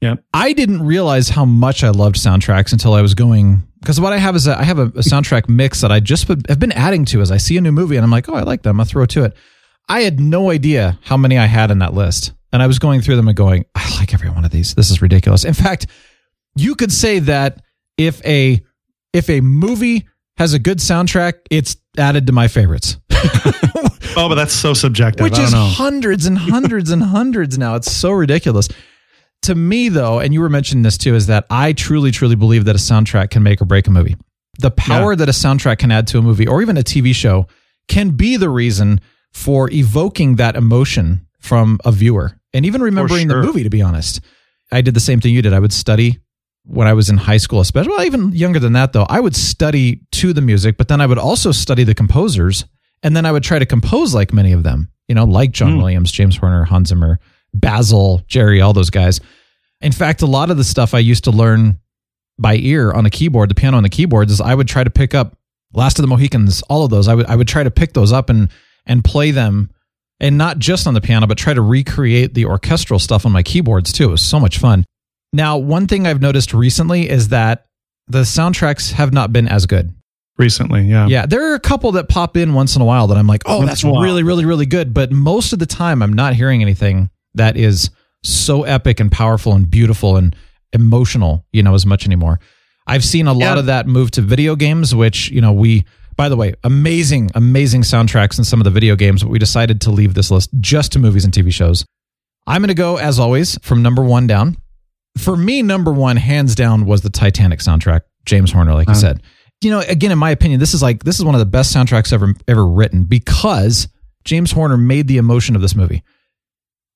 [0.00, 0.14] Yeah.
[0.34, 4.18] I didn't realize how much I loved soundtracks until I was going because what I
[4.18, 6.72] have is a, I have a, a soundtrack mix that I just would- have been
[6.72, 8.70] adding to as I see a new movie and I'm like, oh, I like that.
[8.70, 9.34] I'm gonna throw it to it.
[9.88, 13.00] I had no idea how many I had in that list, and I was going
[13.00, 14.74] through them and going, I like every one of these.
[14.74, 15.44] This is ridiculous.
[15.44, 15.86] In fact,
[16.56, 17.62] you could say that
[17.96, 18.60] if a
[19.12, 20.06] if a movie
[20.36, 22.96] has a good soundtrack, it's added to my favorites.
[24.16, 25.22] Oh, but that's so subjective.
[25.22, 25.64] which I don't is know.
[25.66, 27.76] hundreds and hundreds and hundreds now.
[27.76, 28.68] It's so ridiculous.
[29.42, 32.64] To me, though, and you were mentioning this too, is that I truly, truly believe
[32.64, 34.16] that a soundtrack can make or break a movie.
[34.58, 37.46] The power that a soundtrack can add to a movie or even a TV show
[37.86, 39.00] can be the reason
[39.32, 43.40] for evoking that emotion from a viewer and even remembering sure.
[43.40, 44.20] the movie, to be honest.
[44.70, 45.52] I did the same thing you did.
[45.52, 46.18] I would study
[46.64, 49.06] when I was in high school, especially well, even younger than that, though.
[49.08, 52.64] I would study to the music, but then I would also study the composers
[53.02, 55.72] and then I would try to compose like many of them, you know, like John
[55.72, 55.78] Hmm.
[55.78, 57.18] Williams, James Horner, Hans Zimmer,
[57.54, 59.20] Basil, Jerry, all those guys.
[59.80, 61.78] In fact, a lot of the stuff I used to learn
[62.38, 64.90] by ear on a keyboard, the piano on the keyboards, is I would try to
[64.90, 65.38] pick up
[65.74, 67.08] Last of the Mohicans, all of those.
[67.08, 68.48] I would I would try to pick those up and
[68.86, 69.70] and play them,
[70.20, 73.42] and not just on the piano, but try to recreate the orchestral stuff on my
[73.42, 74.04] keyboards too.
[74.08, 74.84] It was so much fun.
[75.32, 77.66] Now, one thing I've noticed recently is that
[78.06, 79.92] the soundtracks have not been as good.
[80.38, 81.06] Recently, yeah.
[81.08, 83.42] Yeah, there are a couple that pop in once in a while that I'm like,
[83.44, 84.02] oh, that's in a while.
[84.02, 84.94] really, really, really good.
[84.94, 87.90] But most of the time, I'm not hearing anything that is
[88.22, 90.34] so epic and powerful and beautiful and
[90.72, 92.38] emotional, you know, as much anymore.
[92.86, 93.58] I've seen a lot Yeah.
[93.58, 95.84] of that move to video games, which, you know, we,
[96.18, 99.80] by the way, amazing, amazing soundtracks in some of the video games, but we decided
[99.82, 101.86] to leave this list just to movies and TV shows.
[102.46, 104.56] I'm going to go, as always, from number one down.
[105.16, 108.96] For me, number one, hands down, was the Titanic soundtrack, James Horner, like you Uh.
[108.96, 109.22] said
[109.60, 111.74] you know, again, in my opinion, this is like this is one of the best
[111.74, 113.88] soundtracks ever ever written because
[114.24, 116.04] James Horner made the emotion of this movie.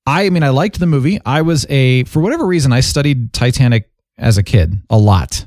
[0.06, 1.18] I mean, I liked the movie.
[1.26, 5.44] I was a for whatever reason I studied Titanic as a kid a lot.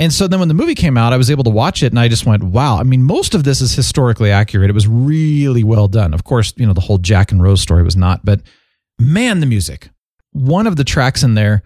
[0.00, 1.98] And so then when the movie came out, I was able to watch it and
[1.98, 2.78] I just went, wow.
[2.78, 4.70] I mean, most of this is historically accurate.
[4.70, 6.14] It was really well done.
[6.14, 8.40] Of course, you know, the whole Jack and Rose story was not, but
[8.98, 9.90] man, the music.
[10.32, 11.62] One of the tracks in there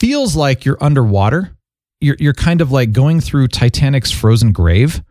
[0.00, 1.56] feels like you're underwater
[2.00, 5.02] you're you're kind of like going through Titanic's frozen grave.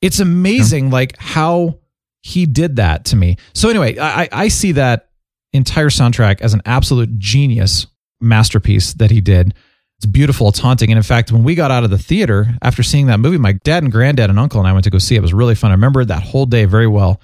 [0.00, 1.80] It's amazing, like how
[2.22, 3.36] he did that to me.
[3.54, 5.10] So anyway, I I see that
[5.52, 7.86] entire soundtrack as an absolute genius
[8.20, 9.54] masterpiece that he did.
[9.98, 12.82] It's beautiful, it's haunting, and in fact, when we got out of the theater after
[12.82, 15.14] seeing that movie, my dad and granddad and uncle and I went to go see
[15.14, 15.18] it.
[15.18, 15.70] It was really fun.
[15.70, 17.20] I remember that whole day very well.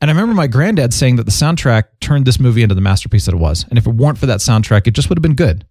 [0.00, 3.26] And I remember my granddad saying that the soundtrack turned this movie into the masterpiece
[3.26, 3.64] that it was.
[3.68, 5.66] And if it weren't for that soundtrack, it just would have been good.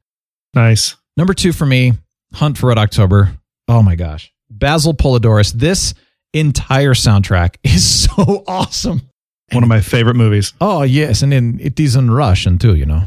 [0.53, 0.95] Nice.
[1.17, 1.93] Number two for me,
[2.33, 3.37] Hunt for Red October.
[3.67, 4.31] Oh my gosh.
[4.49, 5.53] Basil Poledouris.
[5.53, 5.93] This
[6.33, 9.01] entire soundtrack is so awesome.
[9.51, 10.53] One of my favorite movies.
[10.59, 11.21] Oh, yes.
[11.21, 13.03] And then it is in Russian too, you know.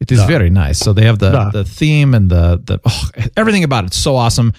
[0.00, 0.26] It is Duh.
[0.26, 0.78] very nice.
[0.78, 1.50] So they have the, Duh.
[1.50, 4.52] the theme and the, the oh, everything about it's so awesome.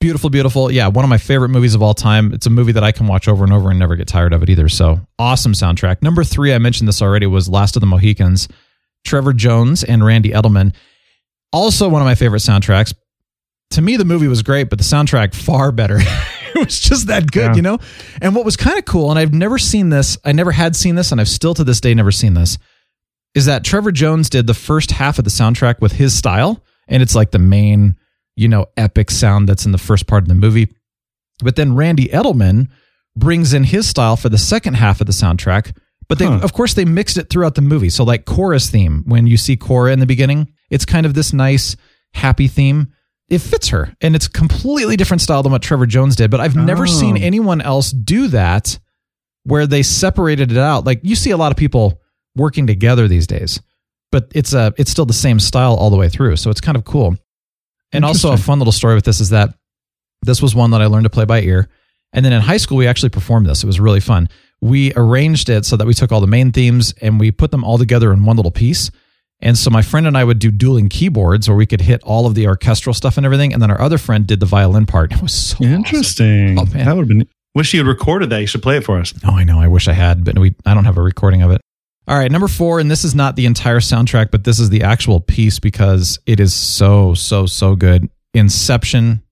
[0.00, 0.70] Beautiful, beautiful.
[0.72, 2.32] Yeah, one of my favorite movies of all time.
[2.32, 4.42] It's a movie that I can watch over and over and never get tired of
[4.42, 4.68] it either.
[4.68, 6.02] So awesome soundtrack.
[6.02, 8.48] Number three, I mentioned this already, was Last of the Mohicans.
[9.04, 10.74] Trevor Jones and Randy Edelman.
[11.52, 12.94] Also one of my favorite soundtracks.
[13.72, 15.98] To me, the movie was great, but the soundtrack far better.
[16.54, 17.54] it was just that good, Yeah.
[17.56, 17.78] you know?
[18.20, 20.96] And what was kind of cool, and I've never seen this, I never had seen
[20.96, 22.58] this, and I've still to this day never seen this,
[23.34, 27.02] is that Trevor Jones did the first half of the soundtrack with his style, and
[27.02, 27.96] it's like the main,
[28.36, 30.68] you know, epic sound that's in the first part of the movie.
[31.42, 32.68] But then Randy Edelman
[33.16, 35.76] brings in his style for the second half of the soundtrack.
[36.08, 36.40] But they, Huh.
[36.42, 37.88] of course, they mixed it throughout the movie.
[37.90, 41.32] So, like Cora's theme, when you see Cora in the beginning, it's kind of this
[41.32, 41.76] nice,
[42.14, 42.88] happy theme.
[43.28, 46.32] It fits her, and it's completely different style than what Trevor Jones did.
[46.32, 46.86] But I've never Oh.
[46.86, 48.76] seen anyone else do that,
[49.44, 50.84] where they separated it out.
[50.84, 51.99] Like you see a lot of people
[52.36, 53.60] working together these days,
[54.12, 56.36] but it's a it's still the same style all the way through.
[56.36, 57.16] So it's kind of cool.
[57.92, 59.54] And also a fun little story with this is that
[60.22, 61.68] this was one that I learned to play by ear.
[62.12, 63.62] And then in high school, we actually performed this.
[63.62, 64.28] It was really fun.
[64.60, 67.64] We arranged it so that we took all the main themes and we put them
[67.64, 68.90] all together in one little piece.
[69.40, 72.26] And so my friend and I would do dueling keyboards where we could hit all
[72.26, 73.52] of the orchestral stuff and everything.
[73.52, 75.12] And then our other friend did the violin part.
[75.20, 75.72] It was so awesome.
[75.72, 76.58] Interesting.
[76.58, 76.84] Oh, man.
[76.84, 77.28] That would have been.
[77.54, 78.40] Wish you had recorded that.
[78.40, 79.14] You should play it for us.
[79.24, 79.58] Oh, I know.
[79.58, 81.60] I wish I had, but we I don't have a recording of it.
[82.10, 84.82] All right, number four, and this is not the entire soundtrack, but this is the
[84.82, 88.08] actual piece because it is so so so good.
[88.34, 89.22] Inception,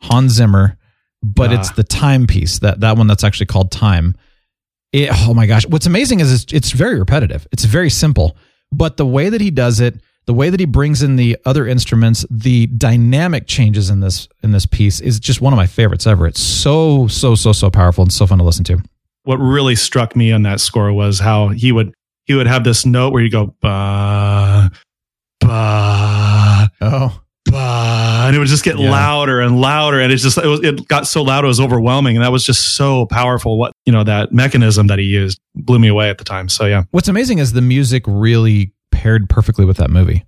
[0.00, 0.78] Hans Zimmer,
[1.22, 1.60] but Ah.
[1.60, 4.14] it's the time piece that that one that's actually called Time.
[4.94, 7.46] It, oh my gosh, what's amazing is it's, it's very repetitive.
[7.52, 8.34] It's very simple,
[8.72, 11.66] but the way that he does it, the way that he brings in the other
[11.66, 16.06] instruments, the dynamic changes in this in this piece is just one of my favorites
[16.06, 16.26] ever.
[16.26, 18.78] It's so so so so powerful and so fun to listen to.
[19.24, 21.92] What really struck me on that score was how he would
[22.26, 24.70] he would have this note where you go ba
[25.40, 27.20] ba Oh.
[27.46, 28.90] ba, and it would just get Yeah.
[28.90, 32.16] louder and louder, and it's just it, was, it got so loud it was overwhelming,
[32.16, 33.58] and that was just so powerful.
[33.58, 36.48] What you know that mechanism that he used blew me away at the time.
[36.48, 40.24] So yeah, What's amazing is the music really paired perfectly with that movie.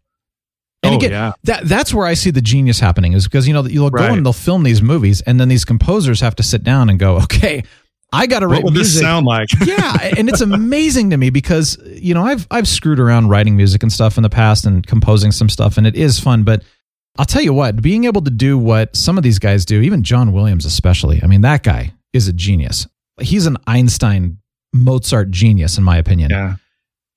[0.85, 1.33] And Oh, again, yeah.
[1.45, 4.17] that that's where I see the genius happening is because you know you'll go Right.
[4.17, 7.17] and they'll film these movies and then these composers have to sit down and go,
[7.25, 7.65] okay,
[8.13, 8.65] I got to write.
[8.65, 9.49] what would this sound like?
[9.67, 13.83] yeah, and it's amazing to me because you know I've I've screwed around writing music
[13.83, 16.63] and stuff in the past and composing some stuff and it is fun, but
[17.19, 20.03] I'll tell you what, being able to do what some of these guys do, even
[20.05, 21.21] John Williams especially.
[21.23, 22.87] I mean, that guy is a genius.
[23.21, 24.39] He's an Einstein
[24.73, 26.31] Mozart genius in my opinion.
[26.31, 26.55] yeah,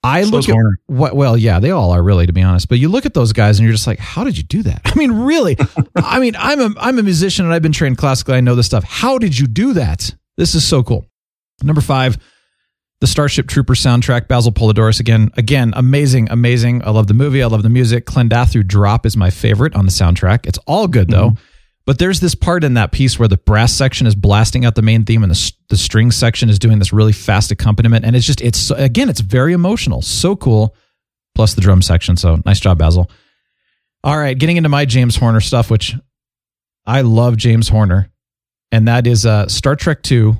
[0.04, 0.56] I So look at
[0.88, 2.68] what well, yeah, they all are really to be honest.
[2.68, 4.82] But you look at those guys and you're just like, how did you do that?
[4.86, 5.56] I mean, really?
[5.96, 8.36] I mean, I'm a I'm a musician and I've been trained classically.
[8.36, 8.84] I know this stuff.
[8.84, 10.14] How did you do that?
[10.42, 11.06] This is so cool.
[11.62, 12.18] Number five,
[13.00, 15.30] the Starship Troopers soundtrack, Basil Poledouris again.
[15.38, 16.84] Again, amazing, amazing.
[16.84, 17.44] I love the movie.
[17.44, 18.08] I love the music.
[18.08, 20.48] Klendathu Drop is my favorite on the soundtrack.
[20.48, 21.30] It's all good though.
[21.30, 21.44] Mm-hmm.
[21.86, 24.82] But there's this part in that piece where the brass section is blasting out the
[24.82, 28.04] main theme and the, the string section is doing this really fast accompaniment.
[28.04, 30.02] And it's just, it's so- again, it's very emotional.
[30.02, 30.76] So cool.
[31.36, 32.18] Plus the drum section.
[32.18, 33.12] So nice job, Basil.
[34.04, 34.36] All right.
[34.36, 35.94] Getting into my James Horner stuff, which
[36.88, 38.11] I love James Horner.
[38.72, 40.36] And that is uh, Star Trek 2,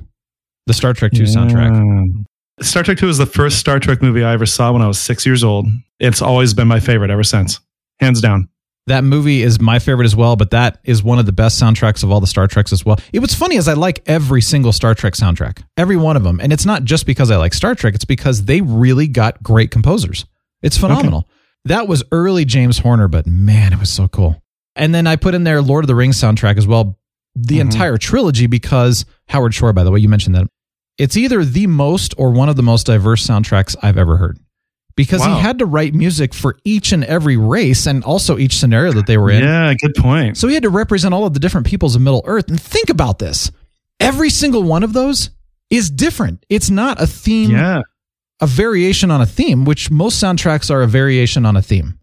[0.66, 2.24] the Star Trek 2 soundtrack.
[2.60, 4.98] Star Trek Two is the first Star Trek movie I ever saw when I was
[4.98, 5.66] six years old.
[5.98, 7.60] It's always been my favorite ever since,
[7.98, 8.48] hands down.
[8.88, 12.02] That movie is my favorite as well, but that is one of the best soundtracks
[12.02, 12.98] of all the Star Treks as well.
[13.12, 16.40] It, was funny as I like every single Star Trek soundtrack, every one of them.
[16.40, 19.70] And it's not just because I like Star Trek, it's because they really got great
[19.70, 20.26] composers.
[20.62, 21.28] It's phenomenal.
[21.64, 24.42] That was early James Horner, but man, it was so cool.
[24.74, 26.98] And then I put in there Lord of the Rings soundtrack as well,
[27.34, 27.68] the mm-hmm.
[27.68, 30.46] entire trilogy, because Howard Shore, by the way, you mentioned that.
[30.98, 34.38] It's either the most or one of the most diverse soundtracks I've ever heard
[34.96, 35.36] because Wow.
[35.36, 39.06] he had to write music for each and every race and also each scenario that
[39.06, 39.42] they were in.
[39.42, 40.36] Yeah, good point.
[40.36, 42.48] So he had to represent all of the different peoples of Middle Earth.
[42.48, 43.50] And think about this
[44.00, 45.30] every single one of those
[45.70, 46.44] is different.
[46.48, 47.82] It's not a theme, Yeah,
[48.40, 51.98] a variation on a theme, which most soundtracks are a variation on a theme.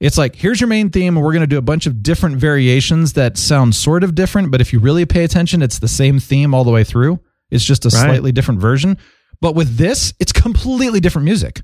[0.00, 2.36] It's like, here's your main theme, and we're going to do a bunch of different
[2.36, 6.20] variations that sound sort of different, but if you really pay attention, it's the same
[6.20, 7.18] theme all the way through.
[7.50, 8.04] It's just a Right.
[8.04, 8.96] slightly different version.
[9.40, 11.62] But with this, it's completely different music.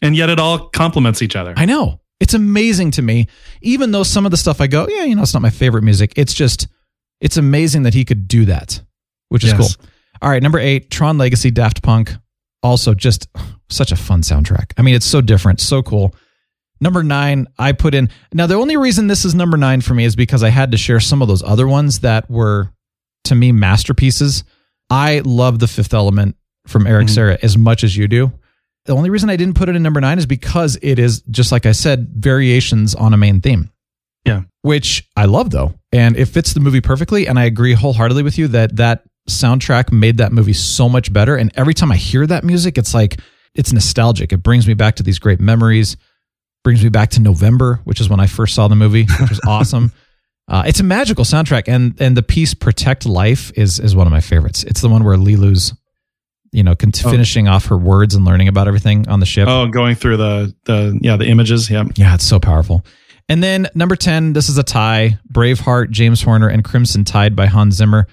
[0.00, 1.52] and yet it all complements each other.
[1.56, 2.00] I know.
[2.20, 3.26] It's amazing to me.
[3.62, 5.82] Even though some of the stuff I go, yeah, you know, it's not my favorite
[5.82, 6.12] music.
[6.14, 6.68] It's just,
[7.20, 8.80] it's amazing that he could do that,
[9.28, 9.58] which is Yes.
[9.76, 9.86] cool.
[10.22, 12.14] All right, number eight, Tron Legacy, Daft Punk.
[12.62, 13.28] Also, just
[13.70, 14.70] such a fun soundtrack.
[14.78, 16.14] I mean, it's so different, so cool.
[16.80, 18.08] Number nine, I put in.
[18.32, 20.78] Now, the only reason this is number nine for me is because I had to
[20.78, 22.72] share some of those other ones that were,
[23.24, 24.44] to me, masterpieces.
[24.90, 26.36] I love The Fifth Element
[26.66, 27.14] from Eric mm-hmm.
[27.14, 28.32] Serra as much as you do.
[28.84, 31.52] The only reason I didn't put it in number nine is because it is, just
[31.52, 33.70] like I said, variations on a main theme.
[34.24, 34.42] Yeah.
[34.62, 35.74] Which I love, though.
[35.92, 37.26] and it fits the movie perfectly.
[37.26, 41.36] And I agree wholeheartedly with you that that soundtrack made that movie so much better.
[41.36, 43.20] And every time I hear that music, it's like
[43.54, 44.32] it's nostalgic.
[44.32, 45.96] It brings me back to these great memories.
[46.64, 49.40] Brings me back to November, which is when I first saw the movie, which was
[49.46, 49.92] awesome.
[50.48, 54.10] Uh, it's a magical soundtrack, and and the piece "Protect Life" is is one of
[54.10, 54.64] my favorites.
[54.64, 55.72] It's the one where Leeloo's,
[56.52, 57.10] you know, con- Oh.
[57.10, 59.46] finishing off her words and learning about everything on the ship.
[59.48, 61.70] Oh, going through the the yeah the images.
[61.70, 61.84] Yeah.
[61.96, 62.84] Yeah, it's so powerful.
[63.30, 67.44] And then number 10, this is a tie Braveheart, James Horner, and Crimson Tide by
[67.44, 68.06] Hans Zimmer.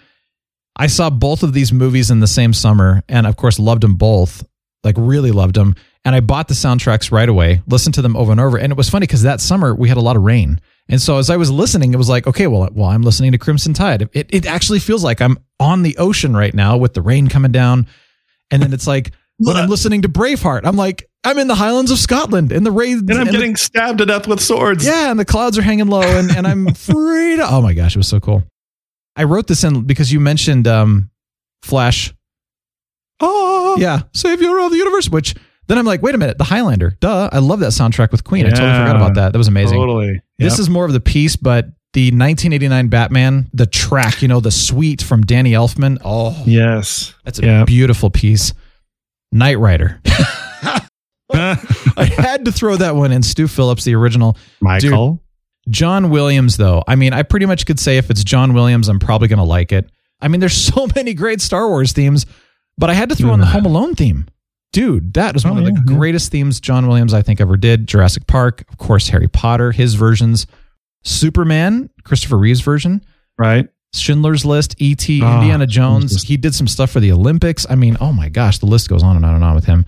[0.75, 3.95] I saw both of these movies in the same summer and, of course, loved them
[3.95, 4.43] both,
[4.84, 5.75] like, really loved them.
[6.05, 8.57] And I bought the soundtracks right away, listened to them over and over.
[8.57, 10.61] And it was funny because that summer we had a lot of rain.
[10.87, 13.39] And so as I was listening, it was like, okay, well, well, I'm listening to
[13.39, 14.07] Crimson Tide.
[14.13, 17.51] It, it actually feels like I'm on the ocean right now with the rain coming
[17.51, 17.87] down.
[18.51, 21.89] And then it's like, when I'm listening to Braveheart, I'm like, I'm in the Highlands
[21.89, 22.99] of Scotland and the rain.
[22.99, 24.85] And I'm the- getting stabbed to death with swords.
[24.85, 27.47] yeah, and the clouds are hanging low, and, and I'm free to.
[27.49, 28.43] Oh my gosh, it was so cool.
[29.15, 31.09] I wrote this in because you mentioned um,
[31.63, 32.13] Flash.
[33.19, 35.09] Oh, Yeah, Savior of the Universe.
[35.09, 35.35] Which
[35.67, 36.91] then I'm like, wait a minute, the Highlander.
[36.99, 38.45] Duh, I love that soundtrack with Queen.
[38.45, 39.32] I totally forgot about that.
[39.34, 39.78] That was amazing.
[39.80, 40.21] Totally.
[40.38, 44.51] This is more of the piece, but the 1989 Batman, the track, you know, the
[44.51, 45.97] suite from Danny Elfman.
[46.04, 47.13] Oh, yes.
[47.23, 47.63] that's a Yeah.
[47.63, 48.54] beautiful piece.
[49.32, 50.01] Knight Rider.
[51.34, 53.23] I had to throw that one in.
[53.23, 54.38] Stu Phillips, the original.
[54.62, 55.21] Michael.
[55.69, 58.99] John Williams, though, I mean, I pretty much could say if it's John Williams, I'm
[58.99, 59.89] probably going to like it.
[60.21, 62.25] I mean, there's so many great Star Wars themes,
[62.78, 63.54] but I had to throw in the mm-hmm.
[63.54, 64.28] Home Alone theme.
[64.75, 65.95] Dude, that is one Oh, of the yeah, yeah.
[65.97, 67.88] greatest themes John Williams, I think, ever did.
[67.88, 70.47] Jurassic Park, of course, Harry Potter, his versions,
[71.03, 73.03] Superman, Christopher Reeve's version,
[73.38, 73.67] Right.
[73.93, 76.23] Schindler's List, E.T., Ah, Indiana Jones.
[76.23, 77.65] He did some stuff for the Olympics.
[77.69, 79.85] I mean, oh my gosh, the list goes on and on and on with him.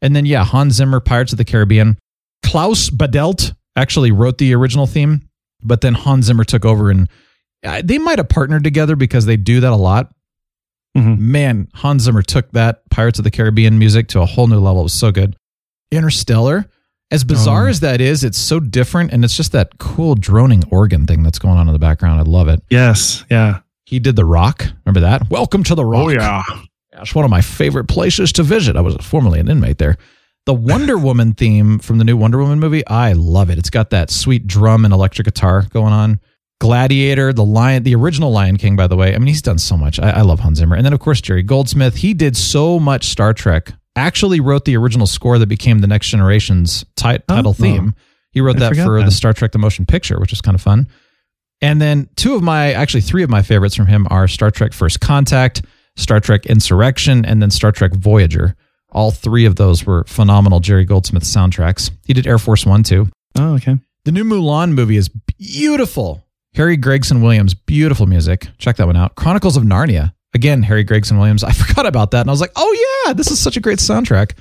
[0.00, 1.98] And then, yeah, Hans Zimmer, Pirates of the Caribbean.
[2.42, 5.28] Klaus Badelt actually wrote the original theme,
[5.62, 7.08] but then Hans Zimmer took over and
[7.62, 10.10] uh, they might have partnered together because they do that a lot.
[10.96, 11.18] Mhm.
[11.18, 14.80] Man, Hans Zimmer took that Pirates of the Caribbean music to a whole new level.
[14.80, 15.36] It was so good.
[15.92, 16.66] Interstellar,
[17.10, 17.70] as bizarre Oh.
[17.70, 21.38] as that is, it's so different and it's just that cool droning organ thing that's
[21.38, 22.20] going on in the background.
[22.20, 22.62] I love it.
[22.70, 23.24] Yes.
[23.30, 23.58] Yeah.
[23.86, 24.66] He did The Rock.
[24.86, 25.28] Remember that?
[25.30, 26.00] Welcome to The Rock.
[26.06, 26.42] Oh yeah.
[27.00, 28.76] It's one of my favorite places to visit.
[28.76, 29.96] I was formerly an inmate there.
[30.46, 33.58] The Wonder Woman theme from the new Wonder Woman movie, I love it.
[33.58, 36.20] It's got that sweet drum and electric guitar going on.
[36.60, 39.14] Gladiator, the Lion, the original Lion King, by the way.
[39.14, 39.98] I mean, he's done so much.
[39.98, 40.76] I, I love Hans Zimmer.
[40.76, 41.96] And then, of course, Jerry Goldsmith.
[41.96, 43.72] He did so much Star Trek.
[43.96, 47.52] Actually, wrote the original score that became the Next Generation's ti- oh, title Oh.
[47.54, 47.94] theme.
[48.30, 49.06] He wrote I that for that.
[49.06, 50.86] the Star Trek: The Motion Picture, which is kind of fun.
[51.62, 54.72] And then two of my, actually three of my favorites from him are Star Trek
[54.72, 55.62] First Contact,
[55.96, 58.54] Star Trek Insurrection, and then Star Trek Voyager.
[58.92, 61.90] All three of those were phenomenal Jerry Goldsmith soundtracks.
[62.06, 63.08] He did Air Force One too.
[63.36, 63.76] Oh, okay.
[64.04, 66.24] The new Mulan movie is beautiful.
[66.54, 68.48] Harry Gregson Williams, beautiful music.
[68.58, 69.14] Check that one out.
[69.14, 70.12] Chronicles of Narnia.
[70.34, 71.44] Again, Harry Gregson Williams.
[71.44, 72.20] I forgot about that.
[72.22, 74.36] And I was like, oh, yeah, this is such a great soundtrack.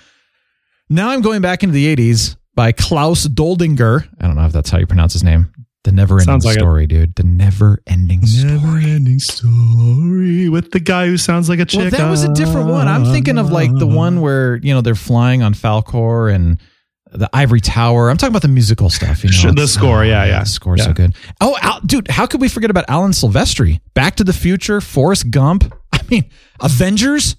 [0.90, 4.08] Now I'm going back into the 80s by Klaus Doldinger.
[4.20, 5.52] I don't know if that's how you pronounce his name.
[5.86, 6.60] The never ending like it.
[6.60, 7.16] story, dude.
[7.16, 8.54] The never ending story.
[8.54, 11.92] Never-ending story with the guy who sounds like a chick.
[11.94, 12.90] Well, that was a different one.
[12.90, 16.60] I'm thinking of like the one where, you know, they're flying on Falkor and
[17.12, 18.10] the Ivory Tower.
[18.10, 19.24] I'm talking about the musical stuff.
[19.24, 20.40] You know, Sure, the score, uh, yeah, yeah.
[20.42, 21.16] The score's so good.
[21.42, 23.80] Oh, Al, dude, how could we forget about Alan Silvestri?
[23.94, 25.74] Back to the Future, Forrest Gump.
[25.92, 26.30] I mean,
[26.62, 27.36] Avengers,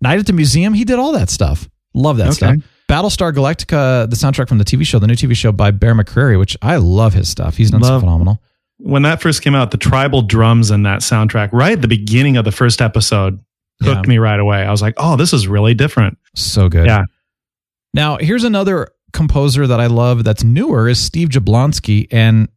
[0.00, 0.74] Night at the Museum.
[0.74, 1.68] He did all that stuff.
[1.94, 2.32] Love that Okay.
[2.34, 2.56] stuff.
[2.88, 6.38] Battlestar Galactica, the soundtrack from the TV show, the new TV show by Bear McCreary,
[6.38, 7.56] which I love his stuff.
[7.56, 8.40] He's done so Love- phenomenal.
[8.78, 12.36] when that first came out, the tribal drums in that soundtrack, right at the beginning
[12.36, 13.40] of the first episode,
[13.82, 14.08] hooked Yeah.
[14.10, 14.58] me right away.
[14.64, 16.16] I was like, oh, this is really different.
[16.36, 16.86] So good.
[16.86, 17.04] Yeah.
[17.94, 22.06] Now, here's another composer that I love that's newer is Steve Jablonsky.
[22.12, 22.48] And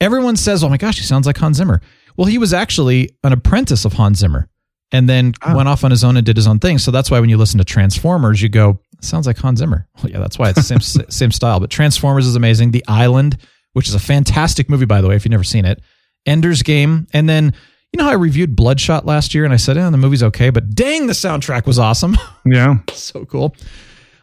[0.00, 1.80] everyone says, oh my gosh, he sounds like Hans Zimmer.
[2.16, 4.48] Well, he was actually an apprentice of Hans Zimmer
[4.92, 5.54] and then Ah.
[5.56, 6.78] went off on his own and did his own thing.
[6.78, 9.86] So that's why when you listen to Transformers, you go, sounds like Hans Zimmer.
[10.02, 11.58] Well, yeah, that's why it's the same, same style.
[11.60, 12.70] But Transformers is amazing.
[12.70, 13.36] The Island,
[13.72, 15.80] which is a fantastic movie, by the way, if you've never seen it.
[16.26, 17.06] Ender's Game.
[17.12, 17.52] And then,
[17.92, 20.50] you know how I reviewed Bloodshot last year and I said, yeah, the movie's okay,
[20.50, 22.16] but dang, the soundtrack was awesome.
[22.46, 22.76] Yeah.
[22.92, 23.54] so cool.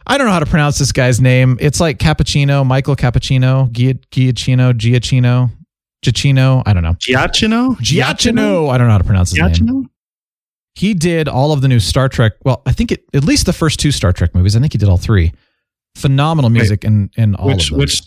[0.06, 1.56] I don't know how to pronounce this guy's name.
[1.60, 5.50] It's like Cappuccino, Michael Cappuccino, Gia- Giacchino, Giacchino,
[6.04, 6.62] Giacchino.
[6.66, 6.94] I don't know.
[6.94, 7.76] Giacchino?
[7.78, 8.70] Giacchino.
[8.70, 9.88] I don't know how to pronounce his name.
[10.74, 12.32] He did all of the new Star Trek.
[12.44, 14.56] Well, I think it, at least the first two Star Trek movies.
[14.56, 15.32] I think he did all three.
[15.94, 17.78] Phenomenal music in, in all Which of those.
[17.78, 18.02] which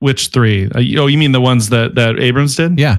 [0.00, 0.66] which three?
[0.66, 2.78] Uh, oh, you mean the ones that that Abrams did?
[2.78, 2.98] yeah.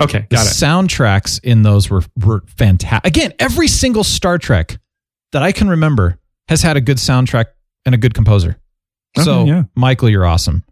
[0.00, 0.50] Okay, The got it.
[0.50, 3.06] soundtracks in those were, were fantastic.
[3.06, 4.78] Again, every single Star Trek
[5.32, 6.18] that I can remember
[6.48, 7.46] has had a good soundtrack
[7.86, 8.56] and a good composer.
[9.16, 9.64] Okay, so, yeah.
[9.74, 10.64] Michael, you're awesome.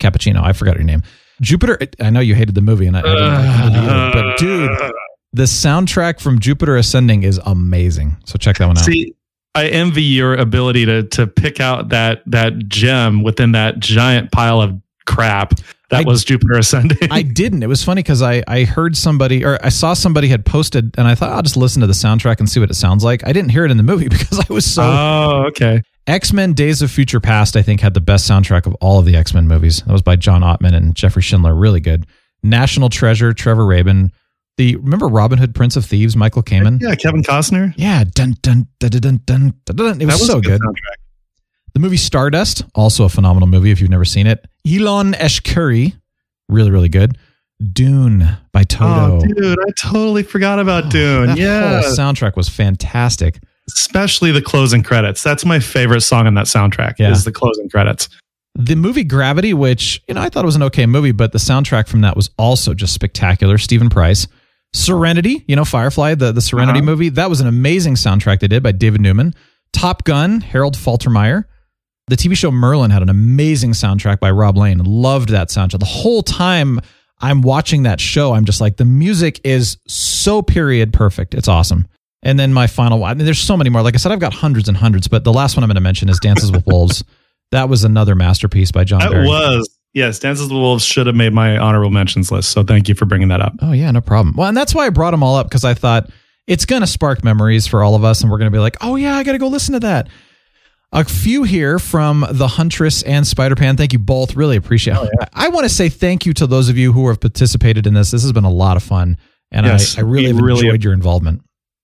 [0.00, 1.02] Cappuccino, I forgot your name.
[1.40, 1.78] Jupiter.
[2.00, 4.38] I know you hated the movie, and I, I didn't like the movie either, but
[4.38, 4.92] dude,
[5.32, 8.16] the soundtrack from Jupiter Ascending is amazing.
[8.26, 8.84] So check that one out.
[8.84, 9.14] See,
[9.54, 14.60] I envy your ability to to pick out that that gem within that giant pile
[14.60, 15.54] of crap
[15.90, 17.10] that I- was Jupiter Ascending.
[17.10, 17.62] I didn't.
[17.62, 21.06] It was funny because I I heard somebody or I saw somebody had posted, and
[21.06, 23.24] I thought I'll just listen to the soundtrack and see what it sounds like.
[23.26, 24.82] I didn't hear it in the movie because I was so.
[24.82, 25.82] oh, okay.
[26.08, 29.04] X Men: Days of Future Past, I think, had the best soundtrack of all of
[29.04, 29.82] the X Men movies.
[29.82, 31.54] That was by John Ottman and Jeffrey Schindler.
[31.54, 32.06] Really good.
[32.42, 34.10] National Treasure, Trevor Rabin.
[34.56, 36.80] The remember Robin Hood, Prince of Thieves, Michael Kamen.
[36.80, 37.74] Yeah, Kevin Costner.
[37.76, 39.54] Yeah, dun dun dun dun dun dun.
[39.66, 40.00] dun, dun.
[40.00, 40.60] It was, That so good.
[40.60, 40.96] soundtrack.
[41.74, 44.44] The movie Stardust, also a phenomenal movie if you've never seen it.
[44.66, 45.92] Ilan Eshkeri,
[46.48, 47.18] really really good.
[47.72, 49.16] Dune by Toto.
[49.16, 51.26] Oh, dude, I totally forgot about oh, Dune.
[51.26, 53.40] That yeah, whole soundtrack was fantastic.
[53.68, 55.22] Especially the closing credits.
[55.22, 56.94] That's my favorite song on that soundtrack.
[56.98, 57.10] Yeah.
[57.12, 58.08] Is the closing credits.
[58.54, 61.38] The movie Gravity, which you know I thought it was an okay movie, but the
[61.38, 63.56] soundtrack from that was also just spectacular.
[63.58, 64.26] Steven Price,
[64.74, 66.86] Serenity, you know Firefly, the the Serenity Uh-huh.
[66.86, 69.34] movie, that was an amazing soundtrack they did by David Newman.
[69.72, 71.44] Top Gun, Harold Faltermeyer.
[72.08, 74.78] The TV show Merlin had an amazing soundtrack by Rob Lane.
[74.78, 75.78] Loved that soundtrack.
[75.80, 76.80] The whole time
[77.20, 81.34] I'm watching that show, I'm just like the music is so period perfect.
[81.34, 81.86] It's awesome.
[82.22, 83.10] And then my final one.
[83.10, 83.82] I mean, there's so many more.
[83.82, 85.80] Like I said, I've got hundreds and hundreds, but the last one I'm going to
[85.80, 87.04] mention is Dances with Wolves.
[87.50, 89.26] That was another masterpiece by John That Barry.
[89.26, 90.18] was yes.
[90.18, 92.50] Dances with Wolves should have made my honorable mentions list.
[92.50, 93.54] So thank you for bringing that up.
[93.62, 94.34] Oh yeah, no problem.
[94.36, 96.10] Well, and that's why I brought them all up because I thought
[96.46, 98.76] it's going to spark memories for all of us, and we're going to be like,
[98.82, 100.08] oh yeah, I got to go listen to that.
[100.92, 103.78] A few here from the Huntress and Spider Pan.
[103.78, 104.36] Thank you both.
[104.36, 105.28] Really appreciate oh, it.
[105.32, 108.10] I want to say thank you to those of you who have participated in this.
[108.10, 109.16] This has been a lot of fun,
[109.50, 111.40] and Yes, I, I really really- enjoyed your involvement.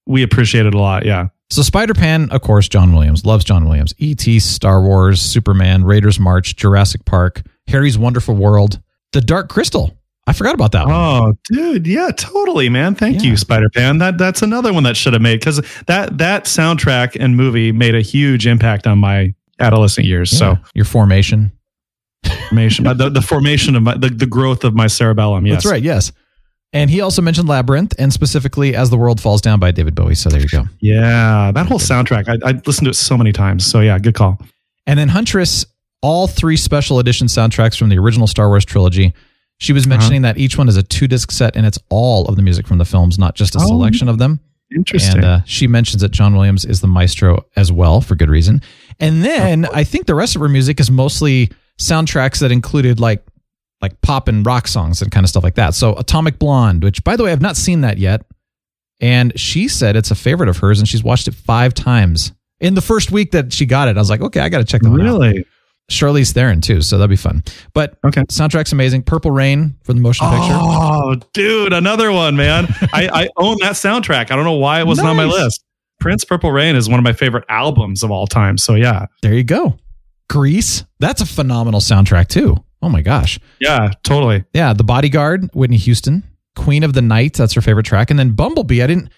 [0.07, 1.05] We appreciate it a lot.
[1.05, 1.29] Yeah.
[1.51, 3.95] So Spider Pan, of course, John Williams loves John Williams.
[3.99, 8.81] E.T., Star Wars, Superman, Raiders March, Jurassic Park, Harry's Wonderful World,
[9.13, 9.97] The Dark Crystal.
[10.27, 10.95] I forgot about that one.
[10.95, 12.95] Oh, dude, yeah, totally, man.
[12.95, 13.31] Thank Yeah.
[13.31, 13.99] you, Spider Pan.
[13.99, 17.95] That that's another one that should have made because that that soundtrack and movie made
[17.95, 20.33] a huge impact on my adolescent years.
[20.33, 20.39] Yeah.
[20.39, 21.53] So your formation.
[22.49, 25.47] formation, uh, the, the formation of my the, the growth of my cerebellum.
[25.47, 25.83] Yes, That's right.
[25.83, 26.11] Yes.
[26.75, 30.16] And he also mentioned Labyrinth and specifically As the World Falls Down by David Bowie.
[30.16, 30.64] So there you go.
[30.81, 32.29] Yeah, that whole soundtrack.
[32.29, 33.64] I, I listened to it so many times.
[33.64, 34.39] So yeah, good call.
[34.87, 35.64] And then Huntress,
[36.03, 39.14] all three special edition soundtracks from the original Star Wars trilogy.
[39.59, 42.35] She was mentioning that each one is a two disc set and it's all of
[42.37, 44.41] the music from the films, not just a Oh, selection of them.
[44.75, 45.18] Interesting.
[45.18, 48.61] And uh, she mentions that John Williams is the maestro as well for good reason.
[48.99, 53.25] And then I think the rest of her music is mostly soundtracks that included like
[53.85, 55.74] like pop and rock songs and kind of stuff like that.
[55.74, 58.22] So Atomic Blonde, which by the way I've not seen that yet,
[59.01, 62.74] and she said it's a favorite of hers and she's watched it five times in
[62.74, 63.97] the first week that she got it.
[63.97, 65.05] I was like, okay, I got to check that one out.
[65.20, 65.45] really?
[65.91, 67.43] Charlize Theron too, so that'd be fun.
[67.74, 68.22] But Okay.
[68.22, 69.03] soundtrack's amazing.
[69.03, 70.47] Purple Rain for the motion picture.
[70.55, 72.66] Oh, dude, another one, man.
[72.95, 74.30] I, I own that soundtrack.
[74.30, 75.62] I don't know why it wasn't on my list.
[76.01, 78.57] Prince Purple Rain is one of my favorite albums of all time.
[78.57, 79.76] So yeah, There you go.
[80.30, 82.57] Grease, that's a phenomenal soundtrack too.
[82.85, 83.39] Oh my gosh.
[83.61, 84.45] yeah, totally.
[84.53, 86.22] Yeah, The Bodyguard, Whitney Houston,
[86.55, 88.82] Queen of the Night, that's her favorite track, and then Bumblebee.
[88.82, 89.09] I didn't.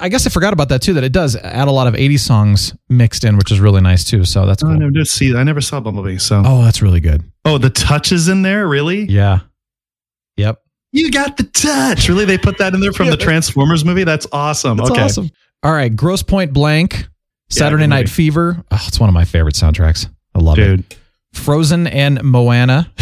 [0.00, 0.92] I guess I forgot about that too.
[0.94, 4.04] That it does add a lot of '80s songs mixed in, which is really nice
[4.04, 4.24] too.
[4.24, 4.76] So that's I cool.
[4.76, 5.34] never did see.
[5.34, 6.18] I never saw Bumblebee.
[6.18, 7.24] So Oh, that's really good.
[7.44, 8.68] oh, the touch is in there.
[8.68, 9.04] Really?
[9.06, 9.40] Yeah.
[10.36, 10.60] Yep.
[10.92, 12.08] You got the touch.
[12.08, 12.24] Really?
[12.24, 14.04] They put that in there from Yeah, the Transformers movie.
[14.04, 14.76] That's awesome.
[14.76, 15.02] That's okay.
[15.02, 15.30] awesome.
[15.62, 17.08] All right, Grosse Pointe Blank,
[17.50, 18.08] Saturday good Night.
[18.08, 18.62] Fever.
[18.70, 20.08] Oh, it's one of my favorite soundtracks.
[20.34, 20.97] I love it.
[21.32, 22.92] Frozen and Moana.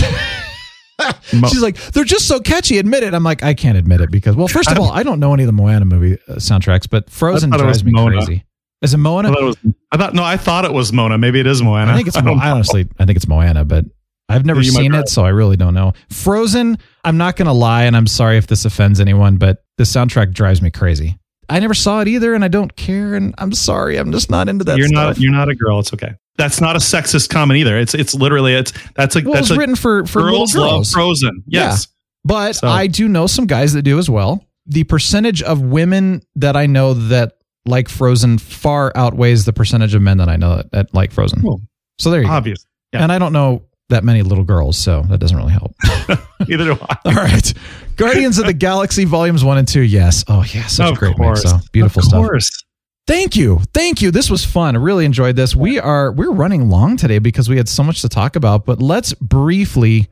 [1.34, 2.78] Mo- She's like, they're just so catchy.
[2.78, 3.12] Admit it.
[3.14, 5.42] I'm like, I can't admit it because, well, first of all, I don't know any
[5.42, 8.16] of the Moana movie uh, soundtracks, but Frozen I thought it was drives me Mona.
[8.16, 8.44] crazy.
[8.82, 9.28] Is it I Moana?
[9.28, 9.56] thought it was.
[9.92, 10.22] I thought no.
[10.24, 11.18] I thought it was Mona.
[11.18, 11.92] Maybe it is Moana.
[11.92, 12.16] I think it's.
[12.16, 13.84] I Mo- I honestly, I think it's Moana, but
[14.28, 15.92] I've never You seen it, so I really don't know.
[16.10, 16.78] Frozen.
[17.04, 20.60] I'm not gonna lie, and I'm sorry if this offends anyone, but the soundtrack drives
[20.62, 21.18] me crazy.
[21.48, 23.14] I never saw it either, and I don't care.
[23.14, 24.78] And I'm sorry, I'm just not into that.
[24.78, 25.16] you're stuff.
[25.16, 25.20] not.
[25.20, 25.78] You're not a girl.
[25.80, 26.14] It's okay.
[26.38, 27.78] That's not a sexist comment either.
[27.78, 30.78] It's it's literally it's that's like well, that's it's a, written for for girls, little
[30.78, 30.88] love.
[30.88, 31.44] Frozen.
[31.46, 31.88] Yes.
[32.24, 34.44] But So- I do know some guys that do as well.
[34.66, 37.34] The percentage of women that I know that
[37.66, 41.42] like Frozen far outweighs the percentage of men that I know that, that like Frozen.
[41.42, 41.60] Well,
[41.98, 42.32] so there you go.
[42.32, 42.66] Obvious.
[42.92, 43.02] Yeah.
[43.02, 45.74] And I don't know that many little girls, so that doesn't really help.
[46.48, 46.96] Neither do I.
[47.06, 47.52] All right.
[47.96, 49.80] Guardians of the Galaxy Volumes 1 and 2.
[49.82, 50.24] Yes.
[50.28, 50.66] Oh, yeah.
[50.66, 51.44] Such of a great course.
[51.44, 51.50] mix.
[51.50, 52.12] So beautiful stuff.
[52.14, 52.28] of stuff.
[52.30, 52.64] course.
[53.06, 53.60] Thank you.
[53.72, 54.10] Thank you.
[54.10, 54.74] This was fun.
[54.74, 55.54] I really enjoyed this.
[55.54, 58.82] We are we're running long today because we had so much to talk about, but
[58.82, 60.08] let's briefly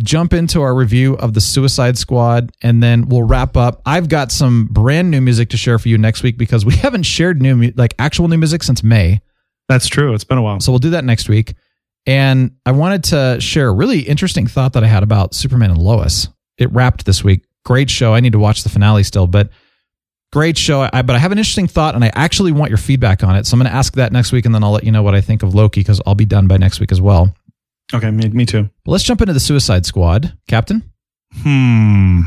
[0.00, 3.80] jump into our review of the Suicide Squad and then we'll wrap up.
[3.84, 7.04] I've got some brand new music to share for you next week because we haven't
[7.04, 9.20] shared new like actual new music since May.
[9.68, 10.14] That's true.
[10.14, 10.60] It's been a while.
[10.60, 11.54] So we'll do that next week.
[12.06, 15.82] And I wanted to share a really interesting thought that I had about Superman and
[15.82, 16.28] Lois.
[16.58, 17.42] It wrapped this week.
[17.64, 18.14] Great show.
[18.14, 19.50] I need to watch the finale still, but
[20.36, 20.86] great show.
[20.92, 23.46] I, but I have an interesting thought and I actually want your feedback on it.
[23.46, 25.14] So I'm going to ask that next week and then I'll let you know what
[25.14, 27.34] I think of Loki because I'll be done by next week as well.
[27.94, 28.68] Okay, me, me too.
[28.84, 30.36] But let's jump into the Suicide Squad.
[30.46, 30.82] Captain?
[31.36, 32.20] Hmm.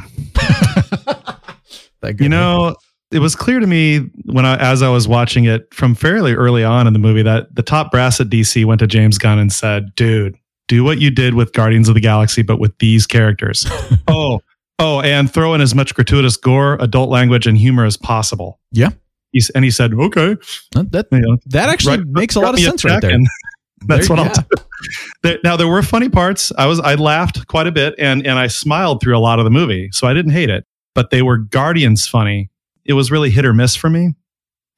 [2.19, 2.75] you know,
[3.11, 6.63] it was clear to me when I, as I was watching it from fairly early
[6.63, 9.53] on in the movie, that the top brass at DC went to James Gunn and
[9.53, 10.35] said, "Dude,
[10.67, 13.67] do what you did with Guardians of the Galaxy, but with these characters."
[14.07, 14.41] oh,
[14.79, 18.59] oh, and throw in as much gratuitous gore, adult language, and humor as possible.
[18.71, 18.89] Yeah.
[19.31, 20.35] He's, and he said, "Okay."
[20.73, 23.17] That You know, that actually write- makes a lot of sense right there.
[23.87, 24.33] That's There- what yeah.
[24.35, 24.63] I'll do.
[25.23, 26.51] There- Now there were funny parts.
[26.57, 29.45] I was I laughed quite a bit and and I smiled through a lot of
[29.45, 30.65] the movie, so I didn't hate it.
[30.95, 32.49] But they were Guardians funny.
[32.85, 34.15] It was really hit or miss for me.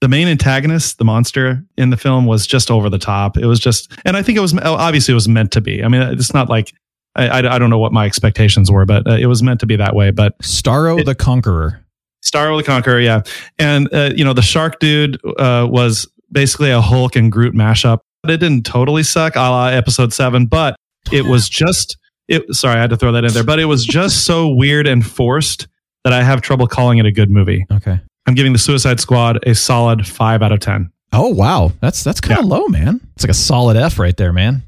[0.02, 3.38] The main antagonist, the monster in the film, was just over the top.
[3.38, 5.84] It was just, and I think it was obviously it was meant to be.
[5.84, 6.74] I mean, it's not like
[7.16, 9.66] I I, I don't know what my expectations were, but uh, it was meant to
[9.66, 10.12] be that way.
[10.12, 11.84] But Starro the Conqueror.
[12.24, 13.24] Starro the Conqueror, yeah.
[13.58, 18.00] And, uh, you know, the shark dude uh, was basically a Hulk and Groot mashup.
[18.24, 20.76] It didn't totally suck, a la episode seven, but
[21.12, 21.98] it was just,
[22.28, 22.44] it.
[22.54, 25.04] sorry, I had to throw that in there, but it was just so weird and
[25.06, 25.68] forced
[26.04, 27.66] that I have trouble calling it a good movie.
[27.72, 28.00] Okay.
[28.28, 30.92] I'm giving the Suicide Squad a solid five out of 10.
[31.14, 33.02] Oh wow, that's that's kind of low, man.
[33.16, 34.64] It's like a solid F right there, man.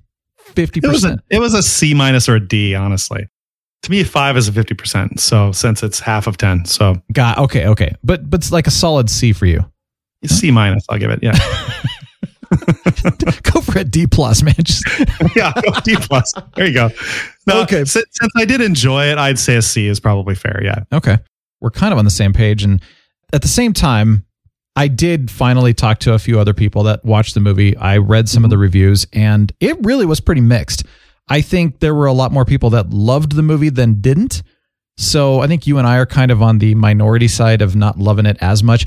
[0.55, 1.21] Fifty It was, a, percent.
[1.29, 3.27] it was a C minus or a D, honestly.
[3.83, 5.19] To me, five is a 50%.
[5.19, 8.71] So since it's half of 10, so Got okay, okay, but but it's like a
[8.71, 9.65] solid C for you.
[10.25, 11.19] C minus, I'll give it.
[11.21, 11.33] Yeah.
[13.43, 14.53] Go for a D plus, man.
[14.61, 14.85] Just
[15.35, 15.51] yeah,
[15.83, 16.31] D plus.
[16.55, 16.89] There you go.
[17.47, 17.83] No, Okay.
[17.85, 20.61] Since, since I did enjoy it, I'd say a C is probably fair.
[20.63, 20.83] Yeah.
[20.93, 21.17] okay.
[21.61, 22.81] We're kind of on the same page, and
[23.31, 24.25] at the same time,
[24.75, 27.77] I did finally talk to a few other people that watched the movie.
[27.77, 28.61] I read some of the mm-hmm.
[28.61, 30.83] reviews, and it really was pretty mixed.
[31.27, 34.43] I think there were a lot more people that loved the movie than didn't.
[34.97, 37.97] So I think you and I are kind of on the minority side of not
[37.97, 38.85] loving it as much.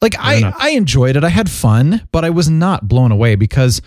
[0.00, 0.56] Like I, enough.
[0.58, 1.24] I enjoyed it.
[1.24, 3.82] I had fun, but I was not blown away because,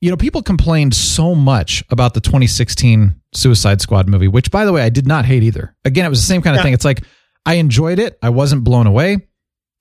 [0.00, 4.72] you know, people complained so much about the 2016 Suicide Squad movie, which by the
[4.72, 5.74] way, I did not hate either.
[5.84, 6.64] Again, it was the same kind of Yeah.
[6.64, 6.74] thing.
[6.74, 7.02] It's like
[7.44, 8.18] I enjoyed it.
[8.22, 9.26] I wasn't blown away.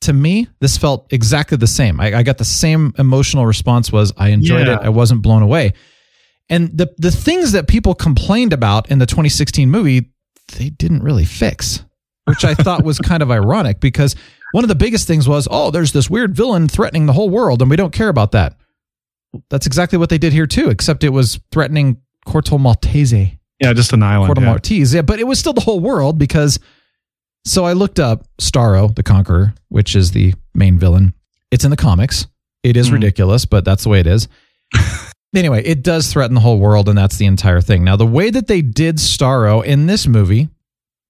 [0.02, 1.99] To me, this felt exactly the same.
[1.99, 4.76] I, I got the same emotional response was I enjoyed Yeah.
[4.76, 4.80] it.
[4.84, 5.74] I wasn't blown away.
[6.49, 10.12] And the the things that people complained about in the 2016 movie,
[10.58, 11.84] they didn't really fix,
[12.26, 14.16] which I thought was kind of ironic because
[14.54, 17.62] one of the biggest things was, oh, there's this weird villain threatening the whole world,
[17.62, 18.58] and we don't care about that.
[19.49, 23.38] That's exactly what they did here too, except it was threatening Corto Maltese.
[23.62, 24.34] Yeah, just an island.
[24.34, 24.45] Corto yeah.
[24.47, 26.60] Maltese, yeah, but it was still the whole world because.
[27.46, 31.14] So I looked up Starro the Conqueror, which is the main villain.
[31.50, 32.28] It's in the comics.
[32.64, 32.94] It is Mhm.
[32.94, 34.28] ridiculous, but that's the way it is.
[35.36, 37.84] anyway, it does threaten the whole world, and that's the entire thing.
[37.84, 40.50] Now, the way that they did Starro in this movie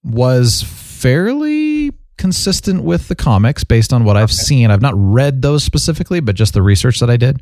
[0.04, 4.72] was fairly consistent with the comics based on what I've seen.
[4.72, 7.42] I've not read those specifically, but just the research that I did.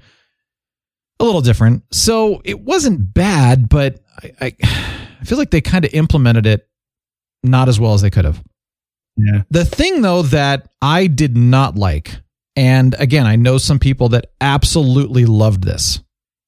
[1.20, 1.84] A little different.
[1.92, 4.56] So it wasn't bad, but I, I,
[5.22, 6.68] I feel like they kind of implemented it
[7.44, 8.42] not as well as they could have.
[9.20, 9.44] Yeah.
[9.50, 12.16] The thing though that I did not like,
[12.56, 16.02] and again, I know some people that absolutely loved this,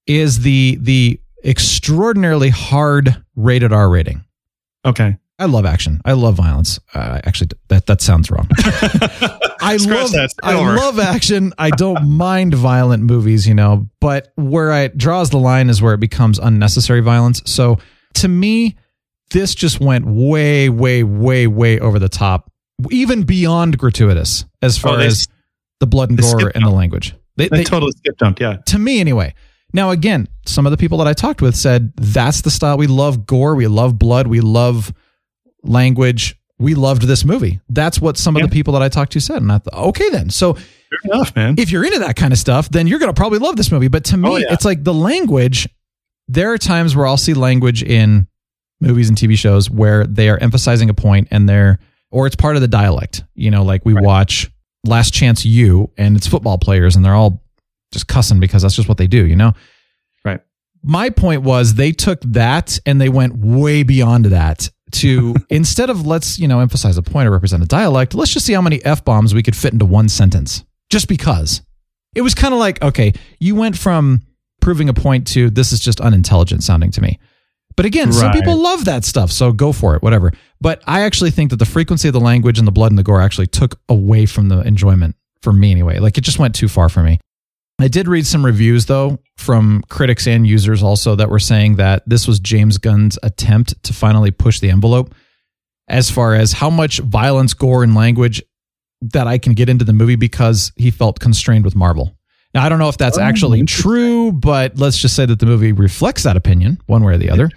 [0.08, 4.24] is the the extraordinarily hard rated R rating.
[4.86, 5.18] Okay.
[5.40, 6.02] I love action.
[6.06, 6.80] I love violence.
[6.94, 8.48] Uh, actually, that that sounds wrong.
[9.60, 10.32] I love that.
[10.44, 11.54] I love action.
[11.58, 15.96] I don't mind violent movies, you know, but where I draws the line is where
[15.96, 17.42] it becomes unnecessary violence.
[17.46, 17.80] So
[18.16, 18.78] to me,
[19.32, 22.51] this just went way, way, way, way over the top,
[22.90, 25.28] even beyond gratuitous as oh, far Oh, they- as
[25.80, 27.16] the blood and gore and the language.
[27.38, 28.40] They, They, they- totally skip dumped.
[28.42, 28.58] Yeah.
[28.68, 29.34] to me anyway.
[29.74, 32.88] Now again, some of the people that I talked with said that's the style we
[32.88, 34.94] love gore, we love blood, we love
[35.64, 36.38] language.
[36.60, 37.60] We loved this movie.
[37.70, 39.42] That's what some of the people that I talked to said.
[39.42, 40.30] And I thought, okay then.
[40.30, 40.62] So Fair
[41.06, 41.56] enough, man.
[41.58, 43.88] if you're into that kind of stuff, then you're going to probably love this movie.
[43.88, 44.54] But to oh, me, Oh, yeah.
[44.54, 45.68] it's like the language.
[46.28, 48.28] There are times where I'll see language in
[48.80, 51.80] movies and TV shows where they are emphasizing a point and they're,
[52.12, 53.24] or it's part of the dialect.
[53.36, 54.52] You know, like we watch
[54.86, 57.42] Last Chance You and it's football players and they're all
[57.92, 59.54] just cussing because that's just what they do, you know?
[60.24, 60.42] Right.
[60.84, 66.06] My point was they took that and they went way beyond that to instead of
[66.06, 68.84] let's, you know, emphasize a point or represent a dialect, let's just see how many
[68.86, 71.62] F bombs we could fit into one sentence just because.
[72.14, 74.22] It was kind of like, okay, you went from
[74.62, 77.20] proving a point to this is just unintelligent sounding to me.
[77.76, 80.32] But again, some people love that stuff, so go for it, whatever.
[80.60, 83.04] But I actually think that the frequency of the language and the blood and the
[83.04, 86.00] gore actually took away from the enjoyment for me anyway.
[86.00, 87.20] Like it just went too far for me.
[87.80, 92.04] I did read some reviews though from critics and users also that were saying that
[92.06, 95.16] this was James Gunn's attempt to finally push the envelope
[95.88, 98.42] as far as how much violence, gore, and language
[99.02, 102.16] that I can get into the movie because he felt constrained with Marvel.
[102.54, 105.46] Now I don't know if that's Oh, actually true, but let's just say that the
[105.46, 107.50] movie reflects that opinion one way or the other.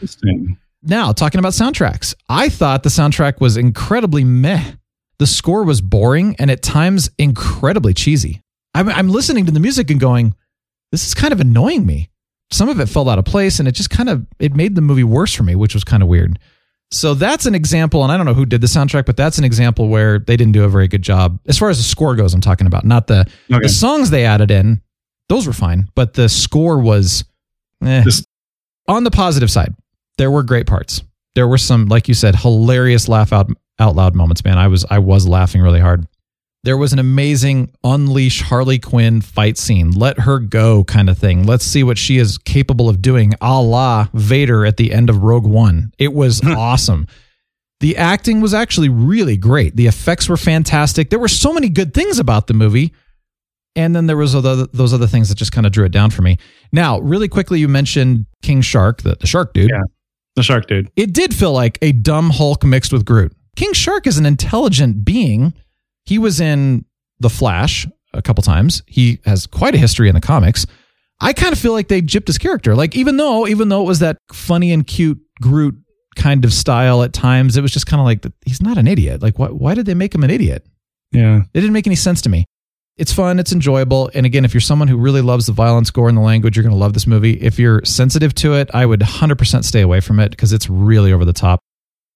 [0.83, 4.73] Now, talking about soundtracks, I thought the soundtrack was incredibly meh.
[5.19, 8.43] The score was boring and at times incredibly cheesy.
[8.75, 10.35] I'm, I'm listening to the music and going,
[10.93, 12.11] this is kind of annoying me.
[12.51, 14.81] Some of it fell out of place and it just kind of it made the
[14.83, 16.39] movie worse for me, which was kind of weird.
[16.91, 19.45] So that's an example, and I don't know who did the soundtrack, but that's an
[19.45, 22.35] example where they didn't do a very good job as far as the score goes.
[22.35, 23.21] I'm talking about not the
[23.51, 23.61] Okay.
[23.63, 24.81] the songs they added in;
[25.29, 27.25] those were fine, but the score was.
[27.85, 28.03] eh.
[28.03, 28.27] Just-
[28.89, 29.75] On the positive side,
[30.19, 31.03] there were great parts.
[31.35, 33.51] There were some, like you said, hilarious laugh out
[33.81, 34.45] out loud moments.
[34.45, 36.07] Man, I was I was laughing really hard.
[36.63, 39.91] There was an amazing unleash Harley Quinn fight scene.
[39.91, 41.45] Let her go kind of thing.
[41.45, 45.23] Let's see what she is capable of doing, a la Vader at the end of
[45.25, 45.93] Rogue One.
[45.99, 47.07] It was awesome.
[47.81, 49.77] The acting was actually really great.
[49.77, 51.11] The effects were fantastic.
[51.11, 52.95] There were so many good things about the movie.
[53.77, 56.11] And then there was other, those other things that just kind of drew it down
[56.11, 56.39] for me.
[56.73, 59.71] Now, really quickly, you mentioned King Shark, the, the shark dude.
[59.71, 59.83] Yeah.
[60.37, 60.91] The shark dude.
[60.97, 63.33] It did feel like a dumb Hulk mixed with Groot.
[63.57, 65.55] King Shark is an intelligent being.
[66.05, 66.85] He was in
[67.21, 68.83] The Flash a couple times.
[68.87, 70.67] He has quite a history in the comics.
[71.21, 72.75] I kind of feel like they gypped his character.
[72.75, 75.77] Like even though even though it was that funny and cute Groot
[76.17, 79.23] kind of style at times, it was just kind of like he's not an idiot.
[79.23, 80.67] Like why why did they make him an idiot?
[81.13, 81.43] Yeah.
[81.55, 82.45] It didn't make any sense to me.
[82.97, 86.09] It's fun, it's enjoyable, and again, if you're someone who really loves the violence, gore,
[86.09, 87.33] and the language, you're going to love this movie.
[87.43, 91.13] If you're sensitive to it, I would 100% stay away from it because it's really
[91.13, 91.59] over the top.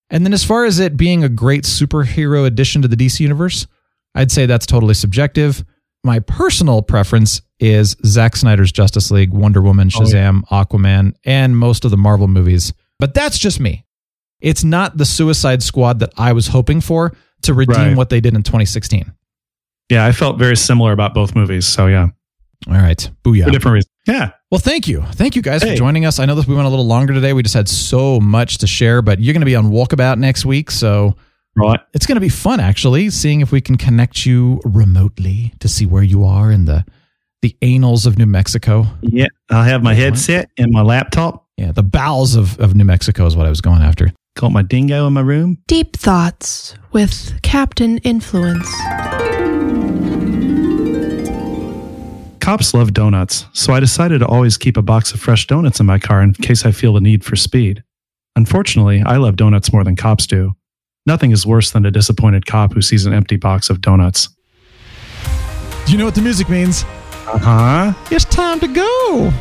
[0.08, 3.66] And then, as far as it being a great superhero addition to the DC universe,
[4.14, 5.64] I'd say that's totally subjective.
[6.04, 10.30] My personal preference is Zack Snyder's Justice League, Wonder Woman, Oh, yeah.
[10.30, 12.72] Shazam, Aquaman, and most of the Marvel movies.
[13.00, 13.84] But that's just me.
[14.40, 17.12] It's not the Suicide Squad that I was hoping for
[17.42, 17.96] to redeem Right.
[17.96, 19.12] what they did in 2016.
[19.88, 21.66] Yeah, I felt very similar about both movies.
[21.66, 22.08] So yeah,
[22.68, 23.10] All right.
[23.24, 23.44] Booyah.
[23.44, 23.92] for different reasons.
[24.06, 24.30] Yeah.
[24.50, 25.02] Well, thank you.
[25.12, 26.18] Thank you guys for joining us.
[26.18, 27.32] I know that we went a little longer today.
[27.34, 30.44] We just had so much to share, but you're going to be on Walkabout next
[30.46, 30.70] week.
[30.70, 31.14] So
[31.56, 31.80] Right.
[31.92, 35.84] it's going to be fun, actually, seeing if we can connect you remotely to see
[35.86, 36.84] where you are in the,
[37.42, 38.86] the annals of New Mexico.
[39.02, 39.26] Yeah.
[39.50, 41.46] I'll have my headset and my laptop.
[41.58, 44.10] Yeah, the bowels of, of New Mexico is what I was going after.
[44.36, 45.58] Got my dingo in my room.
[45.66, 48.70] Deep Thoughts with Captain Influence.
[52.40, 55.86] Cops love donuts, so I decided to always keep a box of fresh donuts in
[55.86, 57.82] my car in case I feel the need for speed.
[58.36, 60.54] Unfortunately, I love donuts more than cops do.
[61.04, 64.28] Nothing is worse than a disappointed cop who sees an empty box of donuts.
[65.86, 66.84] Do you know what the music means?
[67.26, 67.92] Uh huh.
[68.10, 69.32] It's time to go.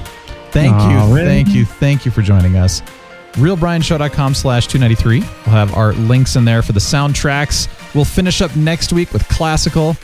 [0.51, 0.97] Thank you.
[0.97, 1.27] Already?
[1.27, 1.65] Thank you.
[1.65, 2.81] Thank you for joining us.
[3.33, 5.19] RealBrianShow.com slash 293.
[5.19, 7.67] We'll have our links in there for the soundtracks.
[7.93, 9.95] We'll finish up next week with classical.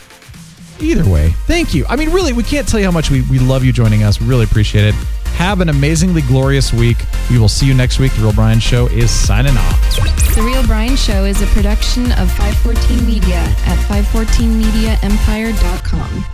[0.80, 1.84] Either way, thank you.
[1.88, 4.20] I mean, really, we can't tell you how much we, we love you joining us.
[4.20, 4.94] We really appreciate it.
[5.36, 6.96] Have an amazingly glorious week.
[7.30, 8.12] We will see you next week.
[8.12, 9.96] The Real Brian Show is signing off.
[10.34, 16.24] The Real Brian Show is a production of 514 Media at 514mediaempire.com.